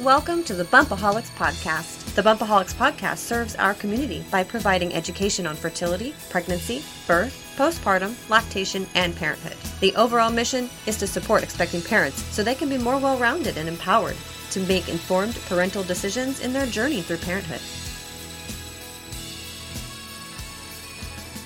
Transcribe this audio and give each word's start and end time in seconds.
Welcome 0.00 0.42
to 0.44 0.54
the 0.54 0.64
Bumpaholics 0.64 1.30
Podcast. 1.36 2.16
The 2.16 2.22
Bumpaholics 2.22 2.74
Podcast 2.74 3.18
serves 3.18 3.54
our 3.54 3.74
community 3.74 4.24
by 4.28 4.42
providing 4.42 4.92
education 4.92 5.46
on 5.46 5.54
fertility, 5.54 6.16
pregnancy, 6.30 6.82
birth, 7.06 7.54
postpartum, 7.56 8.16
lactation, 8.28 8.88
and 8.96 9.14
parenthood. 9.14 9.56
The 9.78 9.94
overall 9.94 10.32
mission 10.32 10.68
is 10.86 10.96
to 10.98 11.06
support 11.06 11.44
expecting 11.44 11.80
parents 11.80 12.24
so 12.34 12.42
they 12.42 12.56
can 12.56 12.68
be 12.68 12.76
more 12.76 12.98
well 12.98 13.16
rounded 13.18 13.56
and 13.56 13.68
empowered 13.68 14.16
to 14.50 14.60
make 14.66 14.88
informed 14.88 15.36
parental 15.46 15.84
decisions 15.84 16.40
in 16.40 16.52
their 16.52 16.66
journey 16.66 17.00
through 17.00 17.18
parenthood. 17.18 17.60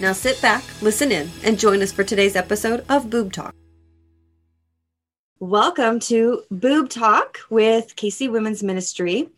Now 0.01 0.15
sit 0.15 0.41
back, 0.41 0.65
listen 0.81 1.13
in, 1.13 1.31
and 1.45 1.59
join 1.59 1.83
us 1.83 1.93
for 1.93 2.03
today's 2.03 2.35
episode 2.35 2.83
of 2.89 3.11
Boob 3.11 3.31
Talk. 3.31 3.55
Welcome 5.41 6.01
to 6.01 6.43
Boob 6.51 6.89
Talk 6.89 7.39
with 7.49 7.95
KC 7.95 8.29
Women's 8.29 8.65
Ministry. 8.65 9.29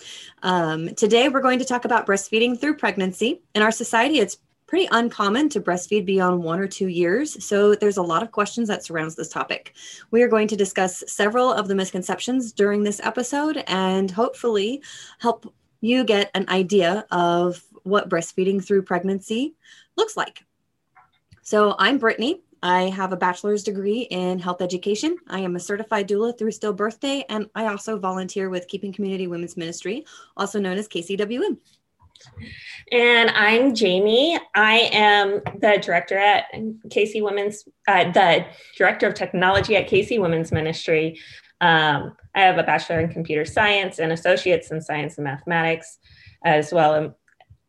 Um, 0.43 0.95
today, 0.95 1.29
we're 1.29 1.43
going 1.43 1.59
to 1.59 1.65
talk 1.67 1.85
about 1.85 2.07
breastfeeding 2.07 2.59
through 2.59 2.79
pregnancy. 2.79 3.43
In 3.55 3.61
our 3.61 3.71
society, 3.71 4.19
it's 4.19 4.39
pretty 4.67 4.89
uncommon 4.93 5.51
to 5.51 5.61
breastfeed 5.61 6.07
beyond 6.07 6.43
one 6.43 6.59
or 6.59 6.67
two 6.67 6.89
years. 6.89 7.45
So, 7.45 7.75
there's 7.75 7.99
a 7.99 8.03
lot 8.03 8.23
of 8.23 8.33
questions 8.33 8.67
that 8.69 8.83
surrounds 8.83 9.15
this 9.15 9.29
topic. 9.29 9.75
We 10.11 10.23
are 10.23 10.29
going 10.29 10.49
to 10.49 10.57
discuss 10.57 11.05
several 11.07 11.53
of 11.53 11.69
the 11.69 11.75
misconceptions 11.75 12.53
during 12.53 12.83
this 12.83 13.03
episode 13.05 13.63
and 13.67 14.11
hopefully 14.11 14.83
help 15.19 15.53
you 15.83 16.05
get 16.05 16.31
an 16.35 16.49
idea 16.49 17.05
of 17.11 17.63
what 17.83 18.09
breastfeeding 18.09 18.65
through 18.65 18.85
pregnancy 18.85 19.55
looks 19.99 20.17
like. 20.17 20.45
So, 21.43 21.75
I'm 21.79 21.99
Brittany. 21.99 22.41
I 22.63 22.91
have 22.91 23.13
a 23.13 23.17
bachelor's 23.17 23.63
degree 23.63 24.03
in 24.11 24.39
health 24.39 24.61
education. 24.61 25.17
I 25.29 25.41
am 25.41 25.57
a 25.57 25.61
certified 25.61 26.09
doula 26.09 26.37
through 26.39 26.51
Stillbirthday, 26.51 27.25
and 27.29 27.49
I 27.55 27.67
also 27.67 27.99
volunteer 27.99 28.51
with 28.51 28.69
Keeping 28.69 28.93
Community 28.93 29.27
Women's 29.27 29.57
Ministry, 29.57 30.05
also 30.37 30.61
known 30.61 30.77
as 30.77 30.89
KCWM. 30.89 31.57
And 32.93 33.31
I'm 33.31 33.75
Jamie. 33.75 34.39
I 34.55 34.91
am 34.93 35.41
the 35.59 35.81
director 35.83 36.19
at 36.19 36.53
KC 36.89 37.23
Women's, 37.23 37.67
uh, 37.89 38.11
the 38.13 38.45
director 38.77 39.07
of 39.07 39.15
technology 39.15 39.77
at 39.77 39.89
KC 39.89 40.21
Women's 40.21 40.53
Ministry. 40.53 41.19
Um, 41.63 42.17
I 42.35 42.41
have 42.41 42.59
a 42.59 42.63
bachelor 42.63 43.01
in 43.01 43.09
computer 43.09 43.45
science 43.45 43.99
and 43.99 44.13
associates 44.13 44.71
in 44.71 44.83
science 44.83 45.17
and 45.17 45.25
mathematics, 45.25 45.99
as 46.45 46.73
well 46.73 47.17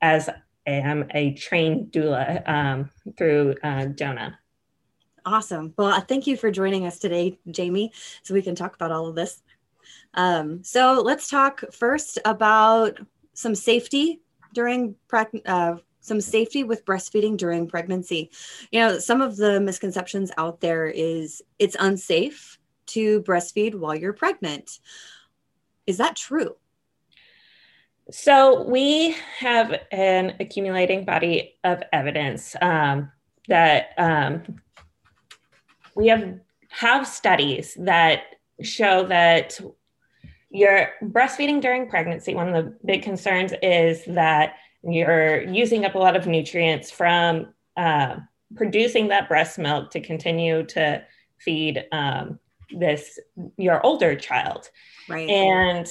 as 0.01 0.29
I 0.29 0.71
am 0.71 1.05
a 1.11 1.33
trained 1.33 1.91
doula 1.91 2.47
um, 2.47 2.89
through 3.17 3.55
uh, 3.63 3.85
DONA. 3.85 4.37
Awesome. 5.25 5.73
Well, 5.77 5.99
thank 6.01 6.25
you 6.25 6.35
for 6.35 6.49
joining 6.49 6.85
us 6.85 6.97
today, 6.97 7.39
Jamie, 7.49 7.91
so 8.23 8.33
we 8.33 8.41
can 8.41 8.55
talk 8.55 8.75
about 8.75 8.91
all 8.91 9.07
of 9.07 9.15
this. 9.15 9.41
Um, 10.15 10.63
so 10.63 11.01
let's 11.03 11.29
talk 11.29 11.63
first 11.71 12.17
about 12.25 12.99
some 13.33 13.55
safety 13.55 14.21
during 14.53 14.95
uh, 15.45 15.75
some 16.01 16.19
safety 16.19 16.63
with 16.63 16.85
breastfeeding 16.85 17.37
during 17.37 17.67
pregnancy. 17.67 18.31
You 18.71 18.79
know, 18.79 18.99
some 18.99 19.21
of 19.21 19.37
the 19.37 19.59
misconceptions 19.61 20.31
out 20.37 20.59
there 20.59 20.87
is 20.87 21.41
it's 21.59 21.77
unsafe 21.79 22.57
to 22.87 23.21
breastfeed 23.21 23.75
while 23.75 23.95
you're 23.95 24.13
pregnant. 24.13 24.79
Is 25.85 25.97
that 25.97 26.15
true? 26.15 26.55
So 28.11 28.63
we 28.63 29.15
have 29.37 29.73
an 29.91 30.35
accumulating 30.39 31.05
body 31.05 31.55
of 31.63 31.81
evidence 31.93 32.55
um, 32.61 33.11
that 33.47 33.93
um, 33.97 34.59
we 35.95 36.07
have 36.07 36.39
have 36.69 37.05
studies 37.07 37.75
that 37.79 38.23
show 38.61 39.05
that 39.07 39.59
you're 40.49 40.89
breastfeeding 41.03 41.61
during 41.61 41.89
pregnancy. 41.89 42.33
One 42.33 42.53
of 42.53 42.65
the 42.65 42.77
big 42.85 43.03
concerns 43.03 43.53
is 43.61 44.03
that 44.05 44.55
you're 44.83 45.41
using 45.43 45.85
up 45.85 45.95
a 45.95 45.99
lot 45.99 46.15
of 46.15 46.27
nutrients 46.27 46.91
from 46.91 47.53
uh, 47.77 48.17
producing 48.55 49.09
that 49.09 49.29
breast 49.29 49.57
milk 49.57 49.91
to 49.91 49.99
continue 49.99 50.65
to 50.67 51.03
feed 51.37 51.85
um, 51.91 52.39
this 52.77 53.19
your 53.57 53.85
older 53.85 54.15
child. 54.15 54.69
Right. 55.09 55.29
And 55.29 55.87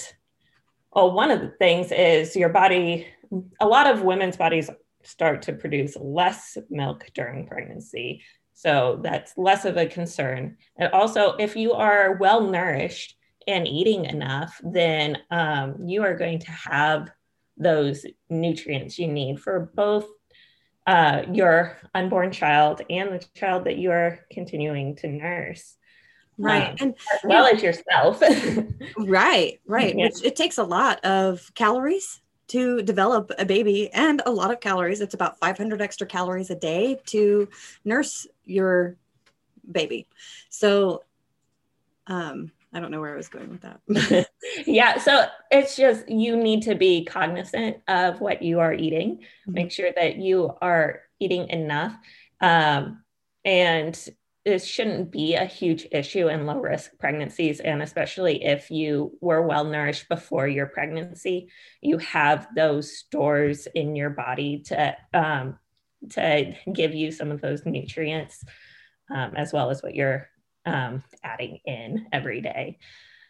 well, 0.92 1.12
one 1.12 1.30
of 1.30 1.40
the 1.40 1.50
things 1.58 1.92
is 1.92 2.36
your 2.36 2.48
body. 2.48 3.06
A 3.60 3.66
lot 3.66 3.86
of 3.86 4.02
women's 4.02 4.36
bodies 4.36 4.70
start 5.02 5.42
to 5.42 5.52
produce 5.52 5.96
less 5.96 6.58
milk 6.68 7.06
during 7.14 7.46
pregnancy 7.46 8.22
so 8.60 9.00
that's 9.02 9.32
less 9.38 9.64
of 9.64 9.78
a 9.78 9.86
concern. 9.86 10.58
And 10.76 10.92
also, 10.92 11.34
if 11.36 11.56
you 11.56 11.72
are 11.72 12.18
well 12.20 12.42
nourished 12.42 13.16
and 13.48 13.66
eating 13.66 14.04
enough, 14.04 14.60
then 14.62 15.16
um, 15.30 15.76
you 15.86 16.02
are 16.02 16.14
going 16.14 16.40
to 16.40 16.50
have 16.50 17.10
those 17.56 18.04
nutrients 18.28 18.98
you 18.98 19.08
need 19.08 19.40
for 19.40 19.72
both 19.74 20.06
uh, 20.86 21.22
your 21.32 21.78
unborn 21.94 22.32
child 22.32 22.82
and 22.90 23.14
the 23.14 23.24
child 23.34 23.64
that 23.64 23.78
you 23.78 23.92
are 23.92 24.26
continuing 24.30 24.94
to 24.96 25.08
nurse. 25.08 25.78
Right. 26.36 26.68
Um, 26.68 26.76
and 26.80 26.94
as 27.14 27.20
well 27.24 27.46
as 27.46 27.62
yourself. 27.62 28.22
right, 28.98 29.58
right. 29.66 29.96
Yeah. 29.96 30.04
Which 30.04 30.22
it 30.22 30.36
takes 30.36 30.58
a 30.58 30.64
lot 30.64 31.02
of 31.02 31.50
calories 31.54 32.20
to 32.50 32.82
develop 32.82 33.30
a 33.38 33.44
baby 33.44 33.92
and 33.92 34.22
a 34.26 34.30
lot 34.30 34.50
of 34.50 34.60
calories. 34.60 35.00
It's 35.00 35.14
about 35.14 35.38
500 35.38 35.80
extra 35.80 36.06
calories 36.06 36.50
a 36.50 36.56
day 36.56 37.00
to 37.06 37.48
nurse 37.84 38.26
your 38.44 38.96
baby. 39.70 40.08
So, 40.48 41.04
um, 42.06 42.50
I 42.72 42.80
don't 42.80 42.90
know 42.90 43.00
where 43.00 43.12
I 43.12 43.16
was 43.16 43.28
going 43.28 43.50
with 43.50 43.62
that. 43.62 44.28
yeah. 44.66 44.98
So 44.98 45.26
it's 45.50 45.76
just 45.76 46.08
you 46.08 46.36
need 46.36 46.62
to 46.62 46.74
be 46.74 47.04
cognizant 47.04 47.78
of 47.88 48.20
what 48.20 48.42
you 48.42 48.60
are 48.60 48.72
eating, 48.72 49.16
mm-hmm. 49.16 49.52
make 49.52 49.72
sure 49.72 49.90
that 49.94 50.16
you 50.16 50.56
are 50.60 51.02
eating 51.18 51.48
enough. 51.50 51.94
Um, 52.40 53.02
and 53.44 53.96
this 54.44 54.64
shouldn't 54.66 55.10
be 55.10 55.34
a 55.34 55.44
huge 55.44 55.86
issue 55.92 56.28
in 56.28 56.46
low 56.46 56.58
risk 56.58 56.92
pregnancies. 56.98 57.60
And 57.60 57.82
especially 57.82 58.42
if 58.44 58.70
you 58.70 59.16
were 59.20 59.42
well 59.42 59.64
nourished 59.64 60.08
before 60.08 60.48
your 60.48 60.66
pregnancy, 60.66 61.48
you 61.82 61.98
have 61.98 62.48
those 62.56 62.96
stores 62.96 63.68
in 63.74 63.96
your 63.96 64.10
body 64.10 64.62
to, 64.66 64.96
um, 65.12 65.58
to 66.10 66.54
give 66.72 66.94
you 66.94 67.12
some 67.12 67.30
of 67.30 67.42
those 67.42 67.66
nutrients, 67.66 68.42
um, 69.14 69.34
as 69.36 69.52
well 69.52 69.68
as 69.68 69.82
what 69.82 69.94
you're 69.94 70.28
um, 70.64 71.02
adding 71.22 71.58
in 71.66 72.06
every 72.10 72.40
day. 72.40 72.78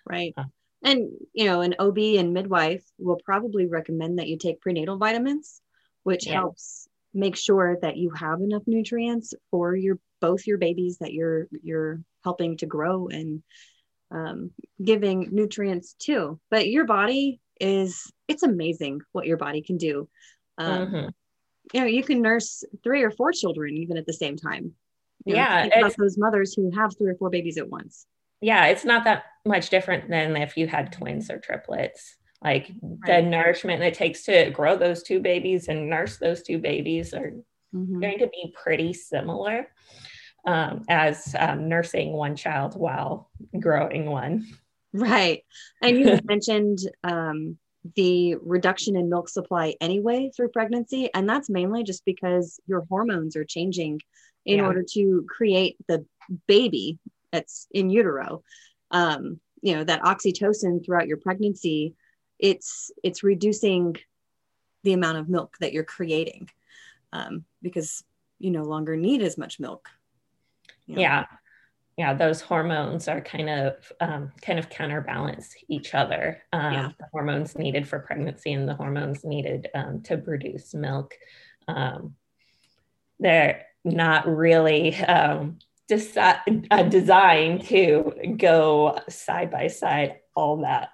Right. 0.06 0.32
Uh, 0.36 0.44
and, 0.82 1.10
you 1.32 1.44
know, 1.44 1.60
an 1.60 1.74
OB 1.78 1.98
and 1.98 2.32
midwife 2.32 2.84
will 2.98 3.20
probably 3.24 3.66
recommend 3.66 4.18
that 4.18 4.28
you 4.28 4.38
take 4.38 4.60
prenatal 4.60 4.96
vitamins, 4.96 5.60
which 6.04 6.26
yeah. 6.26 6.34
helps 6.34 6.88
make 7.12 7.36
sure 7.36 7.76
that 7.82 7.96
you 7.96 8.10
have 8.10 8.40
enough 8.40 8.62
nutrients 8.66 9.34
for 9.50 9.74
your 9.74 9.98
both 10.20 10.46
your 10.46 10.58
babies 10.58 10.98
that 10.98 11.12
you're 11.12 11.48
you're 11.62 12.00
helping 12.24 12.56
to 12.58 12.66
grow 12.66 13.08
and 13.08 13.42
um, 14.12 14.50
giving 14.82 15.28
nutrients 15.30 15.94
to 16.00 16.38
but 16.50 16.68
your 16.68 16.84
body 16.84 17.40
is 17.60 18.10
it's 18.26 18.42
amazing 18.42 19.00
what 19.12 19.26
your 19.26 19.36
body 19.36 19.62
can 19.62 19.76
do. 19.76 20.08
Um, 20.58 20.86
mm-hmm. 20.86 21.08
you 21.72 21.80
know 21.80 21.86
you 21.86 22.02
can 22.02 22.22
nurse 22.22 22.64
three 22.82 23.02
or 23.02 23.10
four 23.10 23.32
children 23.32 23.76
even 23.76 23.96
at 23.96 24.06
the 24.06 24.12
same 24.12 24.36
time. 24.36 24.72
You 25.24 25.34
know, 25.34 25.40
yeah 25.40 25.88
those 25.98 26.16
mothers 26.18 26.54
who 26.54 26.70
have 26.76 26.96
three 26.96 27.10
or 27.10 27.16
four 27.16 27.30
babies 27.30 27.58
at 27.58 27.68
once. 27.68 28.06
Yeah 28.40 28.66
it's 28.66 28.84
not 28.84 29.04
that 29.04 29.24
much 29.44 29.70
different 29.70 30.08
than 30.08 30.36
if 30.36 30.56
you 30.56 30.66
had 30.66 30.92
twins 30.92 31.30
or 31.30 31.38
triplets 31.38 32.16
like 32.42 32.70
right. 32.82 33.22
the 33.22 33.28
nourishment 33.28 33.82
it 33.82 33.94
takes 33.94 34.22
to 34.24 34.50
grow 34.50 34.76
those 34.76 35.02
two 35.02 35.20
babies 35.20 35.68
and 35.68 35.90
nurse 35.90 36.16
those 36.16 36.42
two 36.42 36.58
babies 36.58 37.12
are 37.12 37.32
mm-hmm. 37.74 38.00
going 38.00 38.18
to 38.18 38.28
be 38.28 38.54
pretty 38.62 38.92
similar 38.92 39.68
um, 40.46 40.84
as 40.88 41.34
um, 41.38 41.68
nursing 41.68 42.12
one 42.12 42.36
child 42.36 42.74
while 42.78 43.30
growing 43.58 44.06
one. 44.06 44.46
Right. 44.92 45.44
And 45.82 45.98
you 45.98 46.18
mentioned 46.24 46.78
um, 47.04 47.58
the 47.96 48.36
reduction 48.36 48.96
in 48.96 49.08
milk 49.08 49.28
supply 49.28 49.74
anyway 49.80 50.30
through 50.34 50.48
pregnancy. 50.48 51.10
And 51.14 51.28
that's 51.28 51.50
mainly 51.50 51.84
just 51.84 52.04
because 52.04 52.60
your 52.66 52.86
hormones 52.88 53.36
are 53.36 53.44
changing 53.44 54.00
in 54.44 54.58
yeah. 54.58 54.64
order 54.64 54.84
to 54.94 55.26
create 55.28 55.76
the 55.88 56.04
baby 56.46 56.98
that's 57.32 57.66
in 57.70 57.90
utero. 57.90 58.42
Um, 58.90 59.40
you 59.62 59.74
know, 59.74 59.84
that 59.84 60.02
oxytocin 60.02 60.84
throughout 60.84 61.06
your 61.06 61.18
pregnancy, 61.18 61.94
it's 62.40 62.90
it's 63.02 63.22
reducing 63.22 63.96
the 64.82 64.92
amount 64.92 65.18
of 65.18 65.28
milk 65.28 65.56
that 65.60 65.72
you're 65.72 65.84
creating 65.84 66.48
um, 67.12 67.44
because 67.62 68.02
you 68.38 68.50
no 68.50 68.62
longer 68.64 68.96
need 68.96 69.22
as 69.22 69.36
much 69.36 69.60
milk. 69.60 69.88
Yeah. 70.86 70.98
Yeah 70.98 71.24
those 72.14 72.40
hormones 72.40 73.08
are 73.08 73.20
kind 73.20 73.50
of 73.50 73.92
um, 74.00 74.32
kind 74.40 74.58
of 74.58 74.70
counterbalance 74.70 75.54
each 75.68 75.94
other. 75.94 76.42
Um, 76.52 76.72
yeah. 76.72 76.88
the 76.98 77.06
hormones 77.12 77.56
needed 77.56 77.86
for 77.86 77.98
pregnancy 77.98 78.52
and 78.52 78.68
the 78.68 78.74
hormones 78.74 79.24
needed 79.24 79.68
um, 79.74 80.00
to 80.02 80.16
produce 80.16 80.72
milk. 80.72 81.14
Um, 81.68 82.14
they're 83.18 83.66
not 83.84 84.26
really 84.26 84.96
um, 84.96 85.58
desi- 85.90 86.66
uh, 86.70 86.82
designed 86.84 87.64
to 87.66 88.34
go 88.36 88.98
side 89.08 89.50
by 89.50 89.66
side 89.66 90.19
all 90.34 90.58
that. 90.58 90.90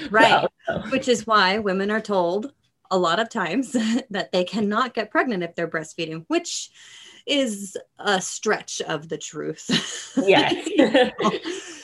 right. 0.10 0.46
Which 0.90 1.08
is 1.08 1.26
why 1.26 1.58
women 1.58 1.90
are 1.90 2.00
told 2.00 2.52
a 2.90 2.98
lot 2.98 3.20
of 3.20 3.28
times 3.28 3.72
that 4.10 4.32
they 4.32 4.44
cannot 4.44 4.94
get 4.94 5.10
pregnant 5.10 5.42
if 5.42 5.54
they're 5.54 5.68
breastfeeding, 5.68 6.24
which 6.28 6.70
is 7.26 7.76
a 7.98 8.20
stretch 8.20 8.82
of 8.82 9.08
the 9.08 9.16
truth. 9.16 10.12
yes. 10.26 10.68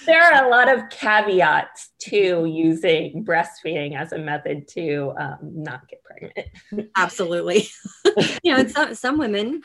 there 0.05 0.23
are 0.23 0.45
a 0.45 0.51
lot 0.51 0.69
of 0.69 0.89
caveats 0.91 1.91
to 1.99 2.45
using 2.45 3.25
breastfeeding 3.25 3.97
as 3.97 4.13
a 4.13 4.19
method 4.19 4.69
to 4.69 5.15
um, 5.19 5.39
not 5.43 5.89
get 5.89 6.05
pregnant. 6.05 6.91
Absolutely. 6.97 7.69
you 8.43 8.55
know, 8.55 8.67
some, 8.67 8.95
some 8.95 9.19
women, 9.19 9.63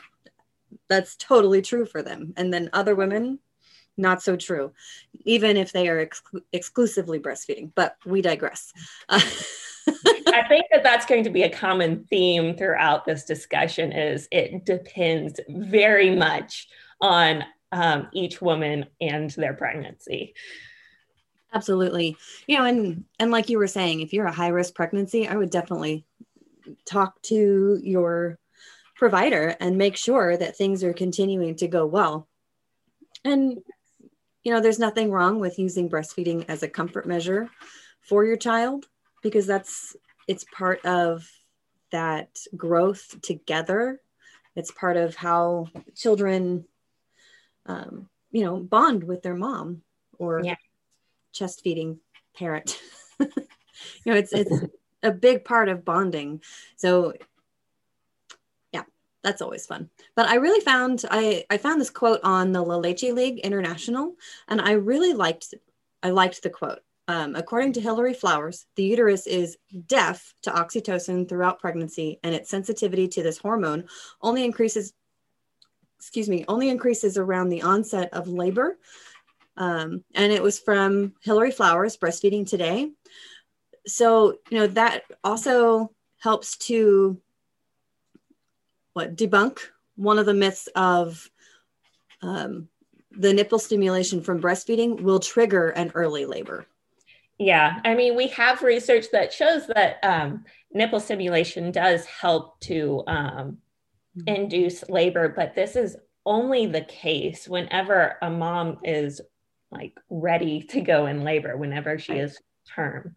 that's 0.88 1.16
totally 1.16 1.62
true 1.62 1.84
for 1.84 2.02
them. 2.02 2.32
And 2.36 2.52
then 2.52 2.70
other 2.72 2.94
women, 2.94 3.38
not 3.96 4.22
so 4.22 4.36
true, 4.36 4.72
even 5.24 5.56
if 5.56 5.72
they 5.72 5.88
are 5.88 6.00
ex- 6.00 6.22
exclusively 6.52 7.18
breastfeeding. 7.18 7.70
But 7.74 7.96
we 8.04 8.22
digress. 8.22 8.72
Uh, 9.08 9.20
I 9.88 10.44
think 10.48 10.66
that 10.72 10.82
that's 10.82 11.06
going 11.06 11.24
to 11.24 11.30
be 11.30 11.42
a 11.42 11.50
common 11.50 12.04
theme 12.10 12.56
throughout 12.56 13.06
this 13.06 13.24
discussion 13.24 13.92
is 13.92 14.28
it 14.30 14.64
depends 14.64 15.40
very 15.48 16.14
much 16.14 16.68
on 17.00 17.44
um, 17.72 18.08
each 18.12 18.40
woman 18.40 18.86
and 19.00 19.30
their 19.30 19.54
pregnancy. 19.54 20.34
Absolutely. 21.54 22.16
You 22.46 22.58
know, 22.58 22.64
and 22.64 23.04
and 23.18 23.30
like 23.30 23.48
you 23.48 23.58
were 23.58 23.66
saying, 23.66 24.00
if 24.00 24.12
you're 24.12 24.26
a 24.26 24.32
high 24.32 24.48
risk 24.48 24.74
pregnancy, 24.74 25.26
I 25.26 25.36
would 25.36 25.50
definitely 25.50 26.04
talk 26.84 27.22
to 27.22 27.78
your 27.82 28.38
provider 28.96 29.56
and 29.60 29.78
make 29.78 29.96
sure 29.96 30.36
that 30.36 30.56
things 30.56 30.82
are 30.82 30.92
continuing 30.92 31.54
to 31.56 31.68
go 31.68 31.86
well. 31.86 32.28
And 33.24 33.58
you 34.46 34.52
know, 34.52 34.60
there's 34.60 34.78
nothing 34.78 35.10
wrong 35.10 35.40
with 35.40 35.58
using 35.58 35.90
breastfeeding 35.90 36.44
as 36.46 36.62
a 36.62 36.68
comfort 36.68 37.04
measure 37.04 37.50
for 38.00 38.24
your 38.24 38.36
child 38.36 38.86
because 39.20 39.44
that's 39.44 39.96
it's 40.28 40.44
part 40.56 40.86
of 40.86 41.28
that 41.90 42.28
growth 42.56 43.20
together. 43.22 44.00
It's 44.54 44.70
part 44.70 44.96
of 44.96 45.16
how 45.16 45.66
children, 45.96 46.64
um, 47.66 48.08
you 48.30 48.44
know, 48.44 48.58
bond 48.58 49.02
with 49.02 49.20
their 49.24 49.34
mom 49.34 49.82
or 50.16 50.40
yeah. 50.44 50.54
chest 51.32 51.62
feeding 51.62 51.98
parent. 52.36 52.80
you 53.18 53.26
know, 54.06 54.14
it's 54.14 54.32
it's 54.32 54.60
a 55.02 55.10
big 55.10 55.44
part 55.44 55.68
of 55.68 55.84
bonding. 55.84 56.40
So 56.76 57.14
that's 59.26 59.42
always 59.42 59.66
fun. 59.66 59.90
But 60.14 60.28
I 60.28 60.36
really 60.36 60.60
found 60.60 61.04
I 61.10 61.44
I 61.50 61.58
found 61.58 61.80
this 61.80 61.90
quote 61.90 62.20
on 62.22 62.52
the 62.52 62.62
La 62.62 62.76
Leche 62.76 63.10
League 63.12 63.40
International, 63.40 64.14
and 64.46 64.60
I 64.60 64.72
really 64.72 65.14
liked 65.14 65.52
I 66.02 66.10
liked 66.10 66.44
the 66.44 66.50
quote. 66.50 66.78
Um, 67.08 67.34
according 67.34 67.72
to 67.72 67.80
Hilary 67.80 68.14
Flowers, 68.14 68.66
the 68.76 68.84
uterus 68.84 69.26
is 69.26 69.58
deaf 69.86 70.32
to 70.42 70.50
oxytocin 70.50 71.28
throughout 71.28 71.58
pregnancy, 71.58 72.20
and 72.22 72.36
its 72.36 72.48
sensitivity 72.48 73.08
to 73.08 73.22
this 73.24 73.38
hormone 73.38 73.88
only 74.22 74.44
increases, 74.44 74.92
excuse 75.98 76.28
me, 76.28 76.44
only 76.46 76.68
increases 76.68 77.18
around 77.18 77.48
the 77.48 77.62
onset 77.62 78.10
of 78.12 78.28
labor. 78.28 78.78
Um, 79.56 80.04
and 80.14 80.32
it 80.32 80.42
was 80.42 80.60
from 80.60 81.14
Hilary 81.22 81.50
Flowers, 81.50 81.96
Breastfeeding 81.96 82.48
Today. 82.48 82.92
So, 83.86 84.38
you 84.50 84.58
know, 84.58 84.66
that 84.68 85.02
also 85.24 85.90
helps 86.18 86.58
to 86.58 87.20
what 88.96 89.14
debunk 89.14 89.58
one 89.96 90.18
of 90.18 90.24
the 90.24 90.32
myths 90.32 90.70
of 90.74 91.30
um, 92.22 92.66
the 93.10 93.34
nipple 93.34 93.58
stimulation 93.58 94.22
from 94.22 94.40
breastfeeding 94.40 95.02
will 95.02 95.20
trigger 95.20 95.68
an 95.68 95.92
early 95.94 96.24
labor. 96.24 96.66
Yeah, 97.38 97.78
I 97.84 97.94
mean, 97.94 98.16
we 98.16 98.28
have 98.28 98.62
research 98.62 99.06
that 99.12 99.34
shows 99.34 99.66
that 99.66 99.98
um, 100.02 100.46
nipple 100.72 100.98
stimulation 100.98 101.72
does 101.72 102.06
help 102.06 102.58
to 102.60 103.02
um, 103.06 103.58
mm-hmm. 104.16 104.28
induce 104.28 104.88
labor, 104.88 105.28
but 105.28 105.54
this 105.54 105.76
is 105.76 105.98
only 106.24 106.64
the 106.64 106.80
case 106.80 107.46
whenever 107.46 108.16
a 108.22 108.30
mom 108.30 108.78
is 108.82 109.20
like 109.70 109.92
ready 110.08 110.62
to 110.70 110.80
go 110.80 111.04
in 111.04 111.22
labor, 111.22 111.58
whenever 111.58 111.98
she 111.98 112.14
is 112.14 112.40
term. 112.74 113.14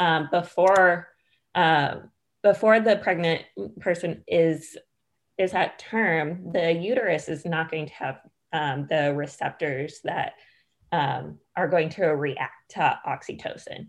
Um, 0.00 0.28
before 0.32 1.06
uh, 1.54 1.96
before 2.42 2.80
the 2.80 2.96
pregnant 2.96 3.42
person 3.80 4.24
is 4.26 4.76
is 5.38 5.54
at 5.54 5.78
term, 5.78 6.52
the 6.52 6.72
uterus 6.72 7.28
is 7.28 7.44
not 7.44 7.70
going 7.70 7.86
to 7.86 7.94
have 7.94 8.20
um, 8.52 8.86
the 8.88 9.14
receptors 9.14 10.00
that 10.04 10.34
um, 10.92 11.38
are 11.56 11.68
going 11.68 11.88
to 11.90 12.06
react 12.06 12.70
to 12.70 12.98
oxytocin. 13.06 13.88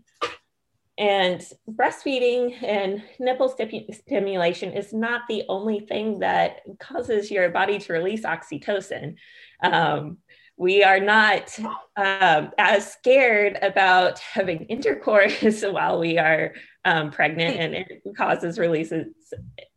And 0.96 1.42
breastfeeding 1.68 2.62
and 2.62 3.02
nipple 3.18 3.54
stimulation 3.90 4.72
is 4.72 4.92
not 4.92 5.22
the 5.28 5.42
only 5.48 5.80
thing 5.80 6.20
that 6.20 6.60
causes 6.78 7.30
your 7.30 7.48
body 7.48 7.78
to 7.80 7.92
release 7.92 8.22
oxytocin. 8.22 9.16
Um, 9.60 10.18
we 10.56 10.84
are 10.84 11.00
not 11.00 11.58
um, 11.96 12.52
as 12.58 12.92
scared 12.92 13.58
about 13.60 14.20
having 14.20 14.66
intercourse 14.66 15.62
while 15.68 15.98
we 15.98 16.16
are 16.18 16.54
um, 16.84 17.10
pregnant, 17.10 17.56
and 17.56 17.74
it 17.74 18.02
causes 18.16 18.58
releases 18.58 19.08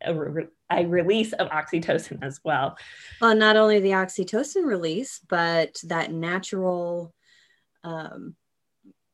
a, 0.06 0.14
a, 0.72 0.86
release 0.86 1.34
of 1.34 1.50
oxytocin 1.50 2.24
as 2.24 2.40
well. 2.44 2.78
Well, 3.22 3.36
not 3.36 3.58
only 3.58 3.80
the 3.80 3.92
oxytocin 3.92 4.66
release, 4.66 5.20
but 5.28 5.78
that 5.84 6.12
natural 6.12 7.14
um, 7.84 8.36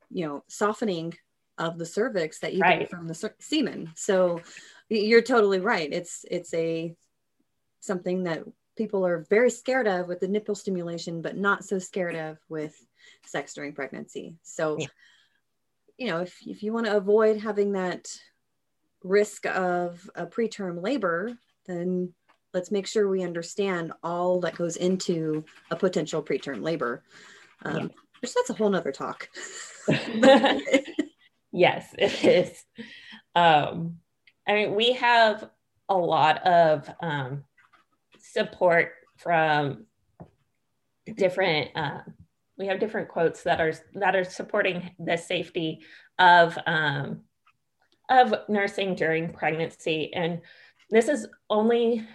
you 0.10 0.26
know, 0.26 0.44
softening 0.48 1.14
of 1.58 1.78
the 1.78 1.86
cervix 1.86 2.40
that 2.40 2.54
you 2.54 2.60
right. 2.60 2.80
get 2.80 2.90
from 2.90 3.08
the 3.08 3.34
semen. 3.40 3.92
So 3.96 4.42
you're 4.90 5.22
totally 5.22 5.60
right. 5.60 5.92
It's 5.92 6.26
it's 6.30 6.54
a 6.54 6.96
something 7.80 8.24
that 8.24 8.44
people 8.78 9.06
are 9.06 9.26
very 9.30 9.50
scared 9.50 9.88
of 9.88 10.08
with 10.08 10.20
the 10.20 10.28
nipple 10.28 10.56
stimulation, 10.56 11.22
but 11.22 11.38
not 11.38 11.64
so 11.64 11.80
scared 11.80 12.16
of 12.16 12.38
with 12.50 12.76
sex 13.26 13.54
during 13.54 13.74
pregnancy. 13.74 14.36
So, 14.42 14.78
yeah. 14.80 14.88
you 15.98 16.08
know, 16.08 16.22
if 16.22 16.38
if 16.46 16.64
you 16.64 16.74
want 16.74 16.86
to 16.86 16.98
avoid 16.98 17.40
having 17.40 17.74
that 17.74 18.08
risk 19.04 19.46
of 19.46 20.10
a 20.16 20.26
preterm 20.26 20.82
labor, 20.82 21.38
then 21.66 22.14
let's 22.54 22.72
make 22.72 22.88
sure 22.88 23.10
we 23.10 23.24
understand 23.24 23.94
all 24.04 24.40
that 24.42 24.56
goes 24.56 24.78
into 24.78 25.44
a 25.72 25.76
potential 25.76 26.22
preterm 26.24 26.62
labor. 26.62 27.04
Um, 27.64 27.78
yeah 27.78 27.88
which 28.24 28.34
that's 28.34 28.50
a 28.50 28.54
whole 28.54 28.70
nother 28.70 28.94
talk. 28.94 29.28
yes, 31.52 31.94
it 31.98 32.24
is. 32.24 32.66
Um, 33.36 33.98
I 34.48 34.54
mean, 34.54 34.76
we 34.76 34.94
have 34.94 35.50
a 35.90 35.98
lot 35.98 36.42
of 36.48 36.90
um, 37.02 37.44
support 38.20 38.94
from 39.18 39.88
different. 41.14 41.72
Uh, 41.76 42.00
we 42.58 42.68
have 42.68 42.80
different 42.80 43.10
quotes 43.10 43.44
that 43.44 43.60
are 43.60 43.74
that 43.96 44.16
are 44.16 44.24
supporting 44.24 44.92
the 44.98 45.18
safety 45.18 45.82
of 46.18 46.58
um, 46.66 47.24
of 48.10 48.34
nursing 48.50 48.96
during 48.96 49.34
pregnancy, 49.34 50.14
and 50.14 50.42
this 50.90 51.08
is 51.08 51.28
only 51.50 52.06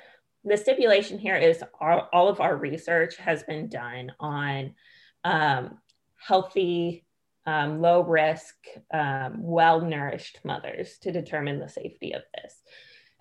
the 0.45 0.57
stipulation 0.57 1.19
here 1.19 1.37
is 1.37 1.63
all, 1.81 2.09
all 2.13 2.29
of 2.29 2.41
our 2.41 2.57
research 2.57 3.17
has 3.17 3.43
been 3.43 3.69
done 3.69 4.13
on 4.21 4.75
um, 5.25 5.79
healthy, 6.17 7.05
um, 7.47 7.81
low 7.81 8.03
risk, 8.03 8.55
um, 8.93 9.43
well 9.43 9.81
nourished 9.81 10.39
mothers 10.45 10.99
to 10.99 11.13
determine 11.13 11.59
the 11.59 11.69
safety 11.69 12.13
of 12.13 12.23
this. 12.35 12.55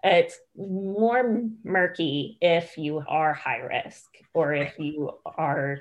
It's 0.03 0.37
more 0.55 1.43
murky 1.63 2.37
if 2.39 2.77
you 2.77 3.03
are 3.07 3.33
high 3.33 3.57
risk 3.57 4.05
or 4.33 4.53
if 4.53 4.77
you 4.77 5.11
are 5.25 5.79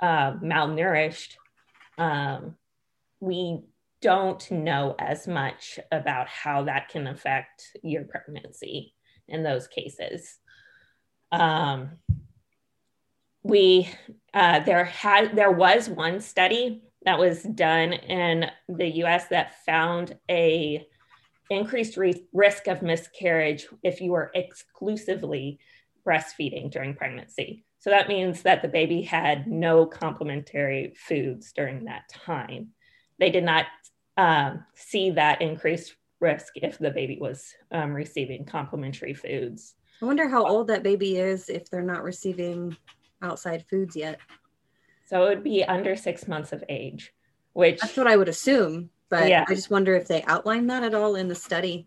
uh, 0.00 0.32
malnourished. 0.34 1.34
Um, 1.98 2.56
we 3.20 3.60
don't 4.02 4.50
know 4.50 4.94
as 4.98 5.26
much 5.26 5.78
about 5.90 6.28
how 6.28 6.64
that 6.64 6.88
can 6.88 7.06
affect 7.06 7.76
your 7.82 8.04
pregnancy 8.04 8.94
in 9.28 9.42
those 9.42 9.68
cases. 9.68 10.38
Um, 11.30 11.92
we 13.42 13.88
uh, 14.34 14.60
there 14.60 14.84
had 14.84 15.34
there 15.34 15.50
was 15.50 15.88
one 15.88 16.20
study 16.20 16.82
that 17.04 17.18
was 17.18 17.42
done 17.42 17.92
in 17.92 18.50
the 18.68 18.88
U.S. 18.98 19.28
that 19.28 19.64
found 19.64 20.16
a 20.30 20.86
increased 21.50 21.96
re- 21.96 22.26
risk 22.32 22.66
of 22.66 22.82
miscarriage 22.82 23.66
if 23.82 24.00
you 24.00 24.12
were 24.12 24.30
exclusively 24.34 25.58
breastfeeding 26.06 26.70
during 26.70 26.94
pregnancy. 26.94 27.64
So 27.78 27.90
that 27.90 28.08
means 28.08 28.42
that 28.42 28.62
the 28.62 28.68
baby 28.68 29.02
had 29.02 29.46
no 29.46 29.86
complementary 29.86 30.94
foods 30.96 31.52
during 31.52 31.84
that 31.84 32.08
time. 32.08 32.68
They 33.18 33.30
did 33.30 33.44
not 33.44 33.66
um, 34.16 34.64
see 34.74 35.10
that 35.10 35.40
increased 35.42 35.96
risk 36.20 36.52
if 36.56 36.78
the 36.78 36.90
baby 36.90 37.18
was 37.20 37.54
um, 37.70 37.92
receiving 37.92 38.44
complementary 38.44 39.14
foods. 39.14 39.74
I 40.00 40.04
wonder 40.04 40.28
how 40.28 40.46
old 40.46 40.68
that 40.68 40.82
baby 40.82 41.16
is 41.16 41.48
if 41.48 41.70
they're 41.70 41.82
not 41.82 42.02
receiving 42.02 42.76
outside 43.22 43.64
foods 43.68 43.96
yet. 43.96 44.18
So 45.06 45.24
it 45.24 45.28
would 45.28 45.44
be 45.44 45.64
under 45.64 45.96
six 45.96 46.26
months 46.28 46.52
of 46.52 46.64
age. 46.68 47.12
which 47.52 47.80
that's 47.80 47.96
what 47.96 48.06
I 48.06 48.16
would 48.16 48.28
assume. 48.28 48.90
But 49.08 49.28
yeah. 49.28 49.44
I 49.46 49.54
just 49.54 49.70
wonder 49.70 49.94
if 49.94 50.08
they 50.08 50.22
outline 50.22 50.66
that 50.68 50.82
at 50.82 50.94
all 50.94 51.16
in 51.16 51.28
the 51.28 51.34
study, 51.34 51.86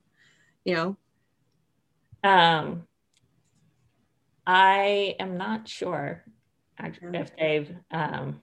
you 0.64 0.76
know? 0.76 0.98
Um, 2.24 2.88
I 4.46 5.16
am 5.20 5.38
not 5.38 5.68
sure 5.68 6.24
if 6.80 7.36
they've 7.36 7.76
um, 7.90 8.42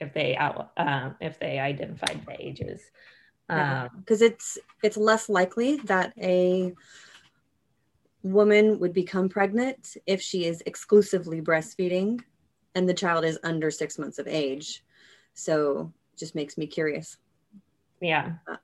if 0.00 0.12
they 0.14 0.36
out 0.36 0.72
um, 0.76 1.16
if 1.20 1.38
they 1.38 1.58
identified 1.58 2.24
the 2.26 2.36
ages. 2.38 2.80
Because 3.48 4.22
um, 4.22 4.28
it's 4.28 4.58
it's 4.82 4.96
less 4.96 5.28
likely 5.28 5.76
that 5.84 6.12
a 6.18 6.72
woman 8.22 8.78
would 8.80 8.94
become 8.94 9.28
pregnant 9.28 9.96
if 10.06 10.20
she 10.20 10.46
is 10.46 10.62
exclusively 10.64 11.42
breastfeeding 11.42 12.20
and 12.74 12.88
the 12.88 12.94
child 12.94 13.24
is 13.24 13.38
under 13.44 13.70
six 13.70 13.98
months 13.98 14.18
of 14.18 14.26
age. 14.26 14.82
So 15.34 15.92
just 16.18 16.34
makes 16.34 16.56
me 16.56 16.66
curious. 16.66 17.18
Yeah. 18.00 18.32
Uh, 18.48 18.56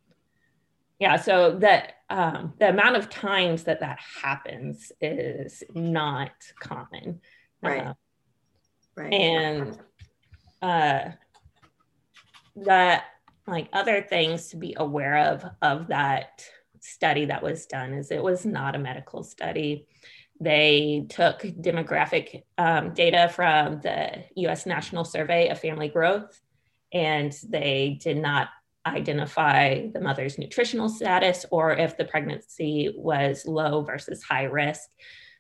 yeah 0.99 1.17
so 1.17 1.59
that 1.59 1.95
um, 2.09 2.55
the 2.59 2.71
amount 2.71 2.97
of 2.97 3.11
times 3.11 3.65
that 3.65 3.81
that 3.81 3.99
happens 4.23 4.93
is 5.01 5.63
not 5.75 6.33
common. 6.59 7.21
Right. 7.63 7.87
Uh, 7.87 7.95
right. 8.97 9.13
and 9.13 9.79
uh 10.63 11.11
that 12.57 13.05
like 13.47 13.69
other 13.73 14.03
things 14.03 14.49
to 14.49 14.57
be 14.57 14.75
aware 14.79 15.19
of 15.19 15.45
of 15.63 15.89
that 15.89 16.45
study 16.81 17.27
that 17.27 17.43
was 17.43 17.67
done 17.67 17.93
is 17.93 18.11
it 18.11 18.23
was 18.23 18.45
not 18.45 18.75
a 18.75 18.79
medical 18.79 19.23
study. 19.23 19.87
They 20.41 21.07
took 21.11 21.41
demographic 21.43 22.45
um, 22.57 22.95
data 22.95 23.29
from 23.29 23.81
the 23.81 24.25
us 24.49 24.65
national 24.67 25.05
survey 25.05 25.49
of 25.49 25.61
family 25.61 25.89
growth 25.89 26.41
and 26.93 27.37
they 27.49 27.99
did 28.01 28.17
not 28.17 28.49
identify 28.87 29.87
the 29.93 30.01
mother's 30.01 30.39
nutritional 30.39 30.89
status 30.89 31.45
or 31.51 31.73
if 31.73 31.99
the 31.99 32.07
pregnancy 32.07 32.95
was 32.97 33.47
low 33.47 33.83
versus 33.83 34.23
high 34.23 34.45
risk. 34.45 34.89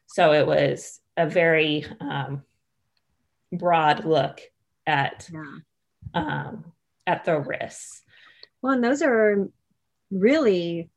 So 0.07 0.33
it 0.33 0.47
was 0.47 1.00
a 1.17 1.27
very 1.27 1.87
um, 2.00 2.43
broad 3.53 4.05
look 4.05 4.41
at 4.91 5.31
yeah. 5.33 5.59
um, 6.15 6.65
at 7.07 7.25
the 7.25 7.39
risks? 7.39 8.03
Well, 8.61 8.75
and 8.75 8.85
those 8.85 9.03
are 9.03 9.49
really 10.11 10.91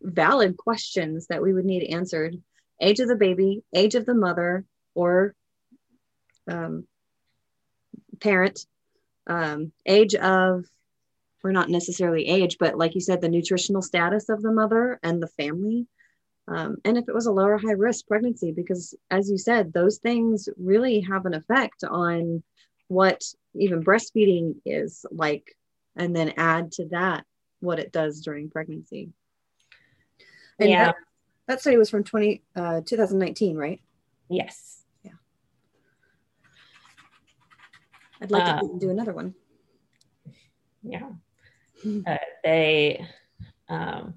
valid 0.00 0.56
questions 0.56 1.26
that 1.28 1.42
we 1.42 1.52
would 1.52 1.64
need 1.64 1.84
answered. 1.84 2.36
Age 2.80 3.00
of 3.00 3.08
the 3.08 3.16
baby, 3.16 3.62
age 3.74 3.94
of 3.94 4.04
the 4.04 4.14
mother 4.14 4.64
or 4.94 5.34
um, 6.48 6.86
parent, 8.20 8.66
um, 9.26 9.72
age 9.86 10.14
of, 10.14 10.66
or 11.42 11.52
not 11.52 11.70
necessarily 11.70 12.26
age, 12.26 12.58
but 12.58 12.76
like 12.76 12.94
you 12.94 13.00
said, 13.00 13.20
the 13.20 13.28
nutritional 13.28 13.82
status 13.82 14.28
of 14.28 14.42
the 14.42 14.52
mother 14.52 15.00
and 15.02 15.22
the 15.22 15.28
family. 15.28 15.86
Um, 16.46 16.76
and 16.84 16.98
if 16.98 17.08
it 17.08 17.14
was 17.14 17.26
a 17.26 17.32
lower 17.32 17.56
high 17.56 17.72
risk 17.72 18.06
pregnancy, 18.06 18.52
because 18.52 18.94
as 19.10 19.30
you 19.30 19.38
said, 19.38 19.72
those 19.72 19.98
things 19.98 20.48
really 20.58 21.00
have 21.00 21.24
an 21.24 21.32
effect 21.32 21.84
on 21.84 22.42
what 22.94 23.22
even 23.54 23.84
breastfeeding 23.84 24.54
is 24.64 25.04
like, 25.10 25.56
and 25.96 26.14
then 26.14 26.34
add 26.36 26.72
to 26.72 26.86
that 26.86 27.24
what 27.60 27.78
it 27.78 27.92
does 27.92 28.20
during 28.20 28.50
pregnancy. 28.50 29.10
And 30.58 30.70
yeah. 30.70 30.84
That, 30.86 30.96
that 31.46 31.60
study 31.60 31.76
was 31.76 31.90
from 31.90 32.04
20, 32.04 32.42
uh, 32.56 32.80
2019, 32.86 33.56
right? 33.56 33.80
Yes. 34.30 34.82
Yeah. 35.02 35.12
I'd 38.20 38.30
like 38.30 38.60
to 38.60 38.78
do 38.78 38.90
another 38.90 39.12
one. 39.12 39.34
Yeah. 40.82 41.10
Uh, 42.06 42.16
they, 42.42 43.06
um, 43.68 44.14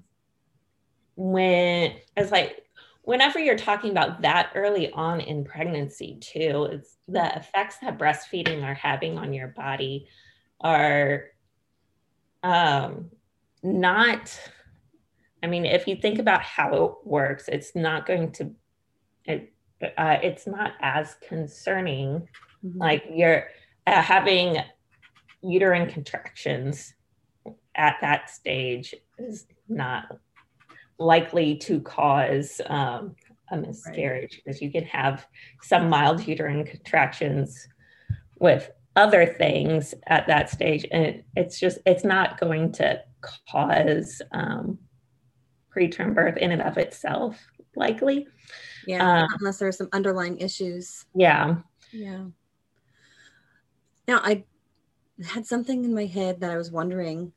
when 1.16 1.94
it's 2.16 2.30
like 2.30 2.64
whenever 3.08 3.38
you're 3.38 3.56
talking 3.56 3.90
about 3.90 4.20
that 4.20 4.52
early 4.54 4.92
on 4.92 5.18
in 5.18 5.42
pregnancy 5.42 6.18
too 6.20 6.68
it's 6.70 6.98
the 7.08 7.34
effects 7.38 7.78
that 7.80 7.98
breastfeeding 7.98 8.62
are 8.62 8.74
having 8.74 9.16
on 9.16 9.32
your 9.32 9.48
body 9.48 10.06
are 10.60 11.24
um, 12.42 13.10
not 13.62 14.38
i 15.42 15.46
mean 15.46 15.64
if 15.64 15.88
you 15.88 15.96
think 15.96 16.18
about 16.18 16.42
how 16.42 16.84
it 16.84 16.92
works 17.02 17.48
it's 17.48 17.74
not 17.74 18.04
going 18.04 18.30
to 18.30 18.50
it, 19.24 19.54
uh, 19.96 20.18
it's 20.22 20.46
not 20.46 20.72
as 20.82 21.16
concerning 21.26 22.28
mm-hmm. 22.62 22.78
like 22.78 23.04
you're 23.10 23.44
uh, 23.86 24.02
having 24.02 24.58
uterine 25.42 25.88
contractions 25.88 26.92
at 27.74 27.96
that 28.02 28.28
stage 28.28 28.94
is 29.18 29.46
not 29.66 30.18
likely 30.98 31.56
to 31.56 31.80
cause 31.80 32.60
um, 32.66 33.14
a 33.50 33.56
miscarriage 33.56 34.34
right. 34.34 34.42
because 34.44 34.60
you 34.60 34.70
can 34.70 34.84
have 34.84 35.26
some 35.62 35.88
mild 35.88 36.26
uterine 36.26 36.64
contractions 36.64 37.68
with 38.38 38.70
other 38.96 39.26
things 39.26 39.94
at 40.08 40.26
that 40.26 40.50
stage. 40.50 40.84
And 40.90 41.22
it's 41.36 41.58
just 41.60 41.78
it's 41.86 42.04
not 42.04 42.40
going 42.40 42.72
to 42.72 43.02
cause 43.50 44.20
um, 44.32 44.78
preterm 45.74 46.14
birth 46.14 46.36
in 46.36 46.52
and 46.52 46.62
of 46.62 46.78
itself 46.78 47.38
likely. 47.76 48.26
Yeah 48.86 49.22
um, 49.22 49.28
unless 49.38 49.58
there 49.58 49.68
are 49.68 49.72
some 49.72 49.88
underlying 49.92 50.38
issues. 50.38 51.04
Yeah. 51.14 51.56
Yeah. 51.92 52.26
Now 54.06 54.20
i 54.24 54.44
had 55.26 55.46
something 55.46 55.84
in 55.84 55.92
my 55.92 56.06
head 56.06 56.40
that 56.40 56.50
i 56.50 56.56
was 56.56 56.70
wondering 56.70 57.32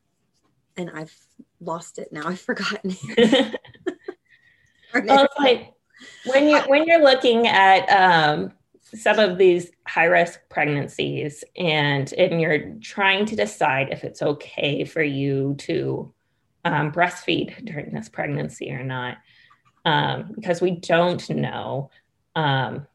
and 0.77 0.89
i've 0.91 1.15
lost 1.61 1.99
it 1.99 2.11
now. 2.11 2.27
I've 2.27 2.41
forgotten. 2.41 2.95
well, 3.17 3.53
it's 4.93 5.39
like 5.39 5.73
when 6.25 6.49
you're 6.49 6.63
when 6.63 6.85
you're 6.85 7.03
looking 7.03 7.47
at 7.47 7.85
um, 7.89 8.51
some 8.83 9.19
of 9.19 9.37
these 9.37 9.71
high 9.87 10.05
risk 10.05 10.39
pregnancies 10.49 11.43
and 11.55 12.11
and 12.13 12.41
you're 12.41 12.75
trying 12.81 13.25
to 13.27 13.35
decide 13.35 13.89
if 13.91 14.03
it's 14.03 14.21
okay 14.21 14.83
for 14.83 15.03
you 15.03 15.55
to 15.59 16.13
um, 16.65 16.91
breastfeed 16.91 17.65
during 17.65 17.93
this 17.93 18.09
pregnancy 18.09 18.71
or 18.71 18.83
not, 18.83 19.17
um, 19.85 20.31
because 20.35 20.61
we 20.61 20.71
don't 20.71 21.29
know 21.29 21.89
um, 22.35 22.87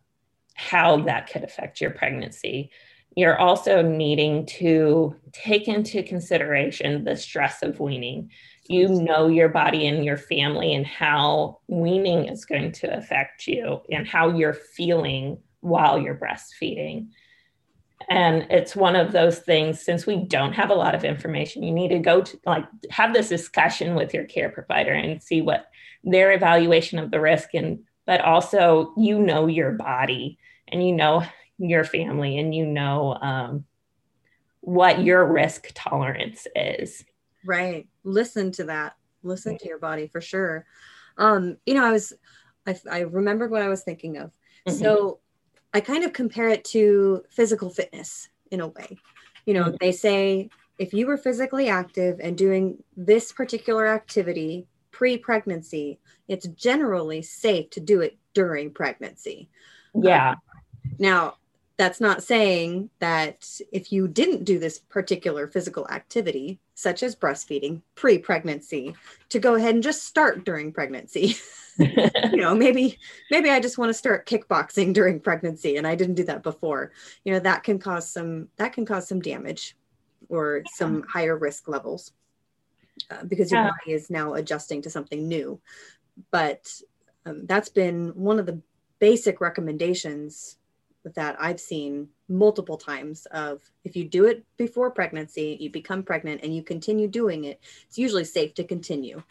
how 0.54 0.99
that 1.02 1.30
could 1.30 1.45
affect 1.45 1.80
your 1.80 1.90
pregnancy 1.90 2.71
you're 3.16 3.38
also 3.38 3.82
needing 3.82 4.46
to 4.46 5.16
take 5.32 5.66
into 5.66 6.02
consideration 6.02 7.04
the 7.04 7.16
stress 7.16 7.62
of 7.62 7.80
weaning 7.80 8.30
you 8.68 8.88
know 8.88 9.28
your 9.28 9.49
body 9.49 9.87
and 9.87 10.04
your 10.04 10.16
family 10.16 10.75
and 10.75 10.87
how 10.87 11.58
weaning 11.68 12.26
is 12.26 12.44
going 12.44 12.73
to 12.73 12.96
affect 12.96 13.46
you 13.46 13.80
and 13.90 14.06
how 14.06 14.30
you're 14.30 14.54
feeling 14.54 15.38
while 15.61 15.99
you're 15.99 16.16
breastfeeding. 16.16 17.08
And 18.08 18.46
it's 18.50 18.76
one 18.76 18.94
of 18.94 19.12
those 19.12 19.38
things, 19.38 19.80
since 19.80 20.06
we 20.06 20.16
don't 20.16 20.52
have 20.52 20.70
a 20.70 20.75
lot 20.75 20.94
of 20.94 21.04
information, 21.04 21.62
you 21.62 21.73
need 21.73 21.88
to 21.88 21.99
go 21.99 22.20
to 22.23 22.40
like 22.44 22.66
have 22.90 23.12
this 23.12 23.28
discussion 23.28 23.94
with 23.94 24.14
your 24.14 24.25
care 24.25 24.50
provider 24.50 24.92
and 24.92 25.23
see 25.23 25.40
what 25.40 25.66
their 26.04 26.32
evaluation 26.32 26.99
of 26.99 27.11
the 27.11 27.20
risk 27.20 27.54
and 27.54 27.80
but 28.06 28.20
also 28.20 28.92
you 28.96 29.18
know 29.18 29.49
your 29.49 29.73
body 29.73 30.38
and 30.68 30.87
you 30.87 30.94
know 30.94 31.25
your 31.58 31.84
family 31.84 32.38
and 32.38 32.54
you 32.54 32.66
know 32.66 33.16
um, 33.20 33.64
what 34.60 35.02
your 35.02 35.25
risk 35.25 35.70
tolerance 35.75 36.46
is 36.54 37.04
Right. 37.46 37.86
Listen 38.04 38.50
to 38.52 38.64
that. 38.64 38.96
Listen 39.22 39.56
to 39.56 39.68
your 39.68 39.78
body 39.78 40.08
for 40.08 40.20
sure. 40.20 40.66
Um, 41.16 41.56
you 41.64 41.75
know, 41.75 41.84
I 41.84 41.92
was, 41.92 42.12
I, 42.66 42.76
I 42.90 42.98
remembered 43.00 43.50
what 43.50 43.62
I 43.62 43.68
was 43.68 43.82
thinking 43.82 44.18
of. 44.18 44.30
Mm-hmm. 44.68 44.78
So 44.78 45.20
I 45.72 45.80
kind 45.80 46.04
of 46.04 46.12
compare 46.12 46.48
it 46.48 46.64
to 46.66 47.22
physical 47.30 47.70
fitness 47.70 48.28
in 48.50 48.60
a 48.60 48.68
way. 48.68 48.98
You 49.46 49.54
know, 49.54 49.64
mm-hmm. 49.64 49.76
they 49.80 49.92
say 49.92 50.50
if 50.78 50.92
you 50.92 51.06
were 51.06 51.16
physically 51.16 51.68
active 51.68 52.20
and 52.20 52.36
doing 52.36 52.82
this 52.96 53.32
particular 53.32 53.86
activity 53.86 54.66
pre 54.90 55.16
pregnancy, 55.16 55.98
it's 56.28 56.46
generally 56.48 57.22
safe 57.22 57.70
to 57.70 57.80
do 57.80 58.00
it 58.00 58.18
during 58.34 58.72
pregnancy. 58.72 59.48
Yeah. 59.94 60.30
Um, 60.30 60.36
now, 60.98 61.36
that's 61.78 62.00
not 62.00 62.23
saying 62.23 62.88
that 63.00 63.61
if 63.71 63.92
you 63.92 64.09
didn't 64.09 64.45
do 64.45 64.59
this 64.59 64.78
particular 64.78 65.47
physical 65.47 65.87
activity, 65.88 66.59
such 66.75 67.02
as 67.02 67.14
breastfeeding 67.14 67.83
pre 67.95 68.18
pregnancy, 68.18 68.95
to 69.28 69.38
go 69.38 69.54
ahead 69.54 69.75
and 69.75 69.83
just 69.83 70.04
start 70.04 70.45
during 70.45 70.73
pregnancy. 70.73 71.37
you 71.78 72.37
know, 72.37 72.54
maybe 72.54 72.99
maybe 73.30 73.50
I 73.50 73.61
just 73.61 73.76
want 73.76 73.90
to 73.90 73.95
start 73.95 74.26
kickboxing 74.26 74.95
during 74.95 75.21
pregnancy 75.21 75.76
and 75.76 75.87
I 75.87 75.95
didn't 75.95 76.14
do 76.14 76.25
that 76.25 76.42
before. 76.42 76.92
You 77.25 77.35
know, 77.35 77.40
that 77.40 77.62
can 77.62 77.78
cause 77.78 78.09
some 78.09 78.49
that 78.56 78.73
can 78.73 78.87
cause 78.87 79.06
some 79.06 79.21
damage 79.21 79.76
or 80.30 80.59
yeah. 80.59 80.71
some 80.75 81.02
higher 81.02 81.37
risk 81.37 81.68
levels 81.68 82.12
uh, 83.11 83.25
because 83.25 83.50
your 83.50 83.61
yeah. 83.61 83.71
body 83.71 83.92
is 83.92 84.09
now 84.09 84.35
adjusting 84.35 84.80
to 84.83 84.90
something 84.90 85.28
new. 85.28 85.61
But 86.30 86.71
um, 87.26 87.45
that's 87.45 87.68
been 87.68 88.09
one 88.14 88.38
of 88.38 88.47
the 88.47 88.62
basic 88.99 89.42
recommendations 89.42 90.56
that 91.14 91.36
I've 91.38 91.60
seen 91.60 92.08
multiple 92.28 92.76
times 92.76 93.26
of 93.26 93.62
if 93.84 93.96
you 93.96 94.04
do 94.04 94.26
it 94.26 94.44
before 94.56 94.90
pregnancy, 94.90 95.56
you 95.60 95.70
become 95.70 96.02
pregnant 96.02 96.42
and 96.42 96.54
you 96.54 96.62
continue 96.62 97.08
doing 97.08 97.44
it, 97.44 97.60
it's 97.86 97.98
usually 97.98 98.25
safe 98.25 98.54
to 98.54 98.64
continue. 98.64 99.22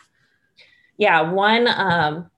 Yeah, 0.97 1.21
one 1.31 1.67
um 1.67 2.29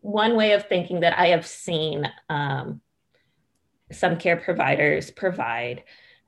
one 0.00 0.36
way 0.36 0.52
of 0.52 0.66
thinking 0.66 1.00
that 1.00 1.18
I 1.18 1.28
have 1.28 1.46
seen 1.46 2.10
um, 2.28 2.80
some 3.92 4.18
care 4.18 4.36
providers 4.36 5.10
provide 5.10 5.84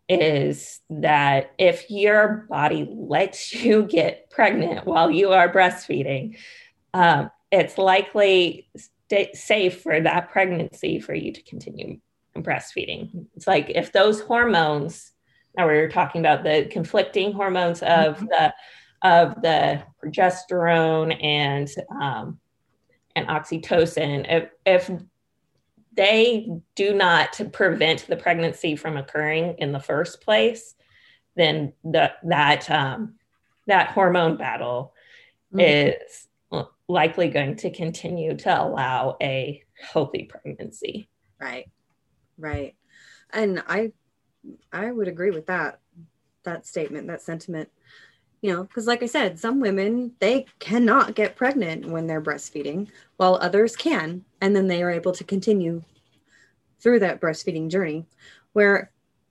is 0.08 0.80
that 0.90 1.52
if 1.58 1.90
your 1.90 2.46
body 2.48 2.88
lets 2.88 3.52
you 3.64 3.82
get 3.84 4.30
pregnant 4.30 4.86
while 4.86 5.10
you 5.10 5.32
are 5.32 5.52
breastfeeding, 5.52 6.38
um, 6.92 7.30
it's 7.50 7.78
likely 7.78 8.68
safe 9.34 9.82
for 9.82 10.00
that 10.00 10.30
pregnancy 10.30 10.98
for 10.98 11.14
you 11.14 11.32
to 11.32 11.42
continue 11.42 12.00
breastfeeding. 12.36 13.26
It's 13.36 13.46
like 13.46 13.70
if 13.70 13.92
those 13.92 14.20
hormones, 14.20 15.12
now 15.56 15.68
we 15.68 15.74
are 15.74 15.88
talking 15.88 16.20
about 16.20 16.42
the 16.42 16.68
conflicting 16.70 17.32
hormones 17.32 17.82
of 17.82 18.16
mm-hmm. 18.16 18.26
the 18.26 18.54
of 19.02 19.42
the 19.42 19.82
progesterone 20.02 21.22
and 21.22 21.68
um, 22.00 22.38
and 23.14 23.28
oxytocin, 23.28 24.26
if 24.28 24.50
if 24.66 24.90
they 25.96 26.48
do 26.74 26.94
not 26.94 27.40
prevent 27.52 28.06
the 28.08 28.16
pregnancy 28.16 28.74
from 28.74 28.96
occurring 28.96 29.54
in 29.58 29.70
the 29.70 29.78
first 29.78 30.20
place, 30.20 30.74
then 31.36 31.72
the, 31.84 32.10
that 32.24 32.68
um, 32.70 33.14
that 33.66 33.90
hormone 33.90 34.36
battle 34.36 34.94
mm-hmm. 35.52 35.60
is 35.60 36.28
likely 36.88 37.28
going 37.28 37.56
to 37.56 37.70
continue 37.70 38.36
to 38.36 38.62
allow 38.62 39.16
a 39.22 39.62
healthy 39.92 40.24
pregnancy. 40.24 41.08
Right. 41.40 41.70
Right. 42.38 42.74
And 43.32 43.62
I 43.66 43.92
I 44.72 44.90
would 44.90 45.08
agree 45.08 45.30
with 45.30 45.46
that 45.46 45.80
that 46.44 46.66
statement, 46.66 47.06
that 47.08 47.22
sentiment. 47.22 47.70
You 48.42 48.52
know, 48.52 48.64
because 48.64 48.86
like 48.86 49.02
I 49.02 49.06
said, 49.06 49.38
some 49.38 49.60
women 49.60 50.12
they 50.18 50.46
cannot 50.58 51.14
get 51.14 51.36
pregnant 51.36 51.86
when 51.86 52.06
they're 52.06 52.20
breastfeeding, 52.20 52.88
while 53.16 53.36
others 53.36 53.74
can, 53.74 54.24
and 54.40 54.54
then 54.54 54.66
they 54.66 54.82
are 54.82 54.90
able 54.90 55.12
to 55.12 55.24
continue 55.24 55.82
through 56.80 56.98
that 57.00 57.20
breastfeeding 57.20 57.70
journey, 57.70 58.04
where 58.52 58.90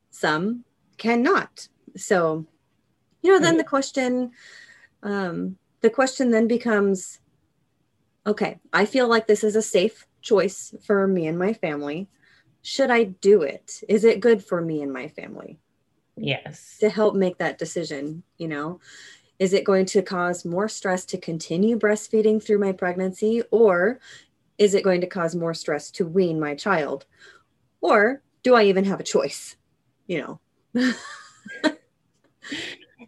some 0.09 0.63
cannot. 0.97 1.67
So, 1.95 2.47
you 3.21 3.31
know, 3.31 3.39
then 3.39 3.57
the 3.57 3.63
question, 3.63 4.31
um, 5.03 5.57
the 5.81 5.91
question 5.91 6.31
then 6.31 6.47
becomes, 6.47 7.19
okay, 8.25 8.59
I 8.71 8.85
feel 8.85 9.07
like 9.07 9.27
this 9.27 9.43
is 9.43 9.55
a 9.55 9.61
safe 9.61 10.07
choice 10.21 10.73
for 10.83 11.05
me 11.05 11.27
and 11.27 11.37
my 11.37 11.53
family 11.53 12.07
should 12.63 12.89
I 12.89 13.03
do 13.03 13.43
it? 13.43 13.83
Is 13.87 14.03
it 14.05 14.21
good 14.21 14.43
for 14.43 14.61
me 14.61 14.81
and 14.81 14.91
my 14.91 15.09
family? 15.09 15.59
Yes. 16.15 16.77
To 16.79 16.89
help 16.89 17.13
make 17.13 17.37
that 17.37 17.57
decision, 17.57 18.23
you 18.37 18.47
know, 18.47 18.79
is 19.37 19.53
it 19.53 19.65
going 19.65 19.85
to 19.87 20.01
cause 20.01 20.45
more 20.45 20.69
stress 20.69 21.05
to 21.05 21.17
continue 21.17 21.77
breastfeeding 21.77 22.41
through 22.41 22.59
my 22.59 22.71
pregnancy 22.71 23.43
or 23.51 23.99
is 24.57 24.73
it 24.73 24.83
going 24.83 25.01
to 25.01 25.07
cause 25.07 25.35
more 25.35 25.53
stress 25.53 25.91
to 25.91 26.05
wean 26.05 26.39
my 26.39 26.55
child? 26.55 27.05
Or 27.81 28.21
do 28.43 28.55
I 28.55 28.63
even 28.63 28.85
have 28.85 28.99
a 28.99 29.03
choice? 29.03 29.57
You 30.07 30.39
know. 30.73 30.93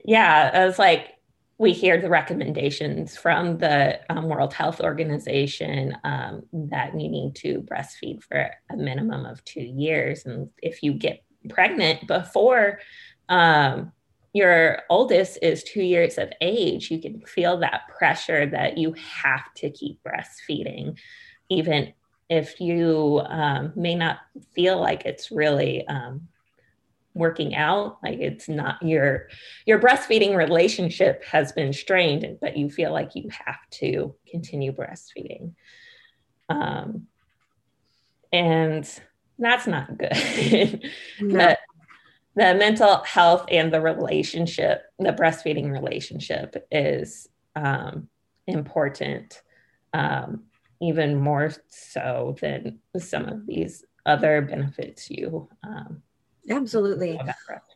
yeah, 0.03 0.67
it's 0.67 0.79
like 0.79 1.14
we 1.57 1.71
hear 1.71 2.01
the 2.01 2.09
recommendations 2.09 3.15
from 3.15 3.57
the 3.57 3.99
um, 4.09 4.25
World 4.25 4.53
Health 4.53 4.81
Organization 4.81 5.95
um, 6.03 6.43
that 6.51 6.99
you 6.99 7.07
need 7.07 7.35
to 7.35 7.61
breastfeed 7.61 8.23
for 8.23 8.51
a 8.69 8.75
minimum 8.75 9.25
of 9.25 9.43
two 9.45 9.61
years. 9.61 10.25
And 10.25 10.49
if 10.61 10.83
you 10.83 10.93
get 10.93 11.23
pregnant 11.49 12.07
before 12.07 12.79
um, 13.29 13.93
your 14.33 14.81
oldest 14.89 15.39
is 15.41 15.63
two 15.63 15.81
years 15.81 16.17
of 16.17 16.29
age, 16.41 16.91
you 16.91 16.99
can 16.99 17.21
feel 17.21 17.57
that 17.57 17.83
pressure 17.97 18.45
that 18.47 18.77
you 18.77 18.93
have 18.93 19.53
to 19.55 19.69
keep 19.69 19.99
breastfeeding, 20.03 20.97
even 21.49 21.93
if 22.29 22.59
you 22.59 23.21
um, 23.29 23.71
may 23.77 23.95
not 23.95 24.17
feel 24.53 24.77
like 24.79 25.05
it's 25.05 25.31
really 25.31 25.87
um, 25.87 26.27
working 27.15 27.55
out 27.55 27.97
like 28.03 28.19
it's 28.19 28.47
not 28.49 28.81
your 28.83 29.29
your 29.65 29.79
breastfeeding 29.79 30.35
relationship 30.35 31.23
has 31.23 31.53
been 31.53 31.71
strained 31.71 32.37
but 32.41 32.57
you 32.57 32.69
feel 32.69 32.91
like 32.91 33.15
you 33.15 33.27
have 33.29 33.57
to 33.71 34.13
continue 34.29 34.71
breastfeeding 34.71 35.53
um, 36.49 37.07
and 38.33 38.99
that's 39.39 39.65
not 39.65 39.97
good 39.97 40.11
no. 41.21 41.37
the, 41.37 41.57
the 42.35 42.53
mental 42.53 42.97
health 43.03 43.45
and 43.49 43.73
the 43.73 43.81
relationship 43.81 44.83
the 44.99 45.13
breastfeeding 45.13 45.71
relationship 45.71 46.67
is 46.69 47.29
um, 47.55 48.09
important 48.45 49.41
um, 49.93 50.43
even 50.81 51.15
more 51.15 51.49
so 51.69 52.35
than 52.41 52.79
some 52.99 53.25
of 53.25 53.45
these 53.47 53.85
other 54.05 54.41
benefits 54.41 55.09
you 55.09 55.47
um, 55.63 56.01
Absolutely. 56.49 57.19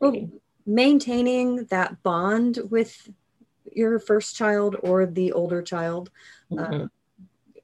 Well, 0.00 0.30
maintaining 0.66 1.64
that 1.66 2.02
bond 2.02 2.58
with 2.70 3.08
your 3.72 3.98
first 3.98 4.36
child 4.36 4.76
or 4.82 5.06
the 5.06 5.32
older 5.32 5.62
child, 5.62 6.10
mm-hmm. 6.50 6.82
uh, 6.82 6.86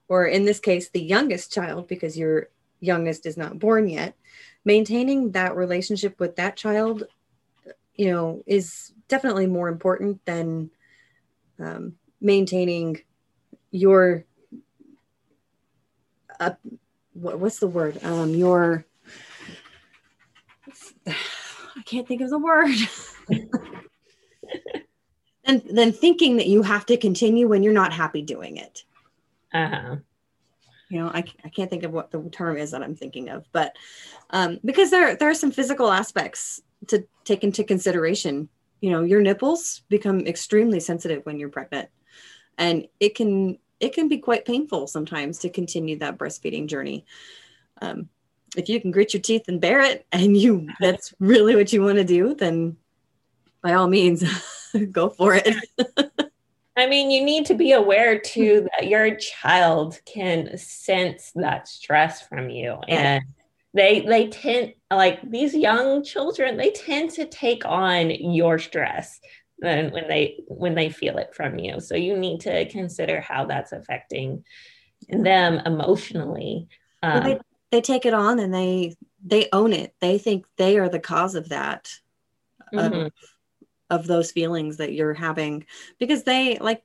or 0.09 0.27
in 0.27 0.45
this 0.45 0.61
case, 0.61 0.91
the 0.91 1.03
youngest 1.03 1.53
child, 1.53 1.89
because 1.89 2.17
your 2.17 2.49
youngest 2.81 3.27
is 3.27 3.37
not 3.37 3.59
born 3.59 3.89
yet, 3.89 4.15
maintaining 4.65 5.33
that 5.33 5.57
relationship 5.57 6.19
with 6.21 6.37
that 6.37 6.57
child, 6.57 7.05
you 7.95 8.11
know, 8.11 8.43
is 8.47 8.93
definitely 9.09 9.47
more 9.47 9.69
important 9.69 10.25
than 10.25 10.71
um, 11.59 11.95
maintaining 12.21 13.01
your 13.71 14.25
uh, 16.39 16.51
what, 17.15 17.39
what's 17.39 17.59
the 17.59 17.67
word 17.67 18.03
um, 18.05 18.35
your 18.35 18.85
can't 21.87 22.07
think 22.07 22.21
of 22.21 22.31
the 22.31 22.39
word. 22.39 22.77
and 25.45 25.63
then 25.71 25.93
thinking 25.93 26.37
that 26.37 26.49
you 26.49 26.63
have 26.63 26.85
to 26.87 26.97
continue 26.97 27.49
when 27.49 27.63
you're 27.63 27.73
not 27.73 27.93
happy 27.93 28.23
doing 28.23 28.59
it. 28.59 28.85
Uh-huh. 29.55 29.97
You 30.89 30.99
know, 31.01 31.09
I, 31.09 31.25
I 31.45 31.49
can't 31.49 31.71
think 31.71 31.85
of 31.85 31.93
what 31.93 32.11
the 32.11 32.29
term 32.31 32.57
is 32.59 32.73
that 32.73 32.83
I'm 32.83 32.95
thinking 32.95 33.29
of, 33.29 33.47
but 33.53 33.75
um, 34.31 34.61
because 34.65 34.91
there 34.91 35.17
there 35.17 35.31
are 35.31 35.35
some 35.35 35.51
physical 35.51 35.91
aspects 35.91 36.61
to 36.89 37.05
take 37.25 37.43
into 37.43 37.65
consideration. 37.65 38.49
You 38.81 38.91
know, 38.91 39.03
your 39.03 39.21
nipples 39.21 39.83
become 39.89 40.21
extremely 40.27 40.79
sensitive 40.79 41.27
when 41.27 41.41
you're 41.41 41.49
pregnant, 41.49 41.89
and 42.57 42.87
it 43.01 43.17
can 43.17 43.59
it 43.81 43.95
can 43.95 44.09
be 44.09 44.19
quite 44.19 44.45
painful 44.45 44.87
sometimes 44.87 45.39
to 45.41 45.51
continue 45.51 45.99
that 45.99 46.19
breastfeeding 46.19 46.69
journey. 46.69 47.05
Um, 47.83 48.09
if 48.57 48.69
you 48.69 48.81
can 48.81 48.91
grit 48.91 49.15
your 49.15 49.21
teeth 49.21 49.45
and 49.49 49.61
bear 49.61 49.81
it 49.81 50.07
and 50.13 50.37
you 50.37 50.69
that's 50.81 51.15
really 51.19 51.55
what 51.55 51.73
you 51.73 51.83
want 51.83 51.99
to 51.99 52.05
do 52.05 52.35
then 52.35 52.77
by 53.63 53.73
all 53.75 53.89
means 53.89 54.23
go 54.93 55.09
for 55.09 55.35
it. 55.35 55.55
I 56.77 56.87
mean 56.87 57.11
you 57.11 57.25
need 57.25 57.47
to 57.47 57.55
be 57.55 57.73
aware 57.73 58.19
too 58.19 58.69
that 58.77 58.89
your 58.89 59.17
child 59.17 59.99
can 60.05 60.57
sense 60.59 61.33
that 61.35 61.69
stress 61.69 62.23
from 62.23 62.51
you 62.51 62.79
and 62.89 63.25
they 63.75 64.01
they 64.01 64.29
tend 64.29 64.75
like 64.91 65.21
these 65.31 65.55
young 65.55 66.05
children 66.05 66.57
they 66.57 66.71
tend 66.71 67.11
to 67.13 67.27
take 67.27 67.65
on 67.65 68.11
your 68.11 68.59
stress 68.59 69.21
when, 69.59 69.91
when 69.91 70.09
they 70.09 70.41
when 70.49 70.75
they 70.75 70.91
feel 70.91 71.17
it 71.19 71.35
from 71.35 71.59
you. 71.59 71.81
So 71.81 71.95
you 71.95 72.17
need 72.17 72.41
to 72.41 72.69
consider 72.69 73.21
how 73.21 73.47
that's 73.47 73.73
affecting 73.73 74.45
them 75.09 75.61
emotionally 75.65 76.69
um, 77.03 77.25
well, 77.25 77.41
they, 77.71 77.81
take 77.81 78.07
it 78.07 78.15
on 78.15 78.39
and 78.39 78.53
they 78.53 78.97
they 79.25 79.49
own 79.53 79.73
it. 79.73 79.95
They 80.01 80.19
think 80.19 80.47
they 80.57 80.79
are 80.79 80.89
the 80.89 81.01
cause 81.01 81.35
of 81.35 81.49
that 81.49 81.91
mm-hmm. 82.73 83.07
of, 83.07 83.13
of 83.91 84.07
those 84.07 84.31
feelings 84.31 84.79
that 84.79 84.93
you're 84.93 85.15
having. 85.15 85.67
Because 85.99 86.23
they 86.23 86.59
like 86.59 86.83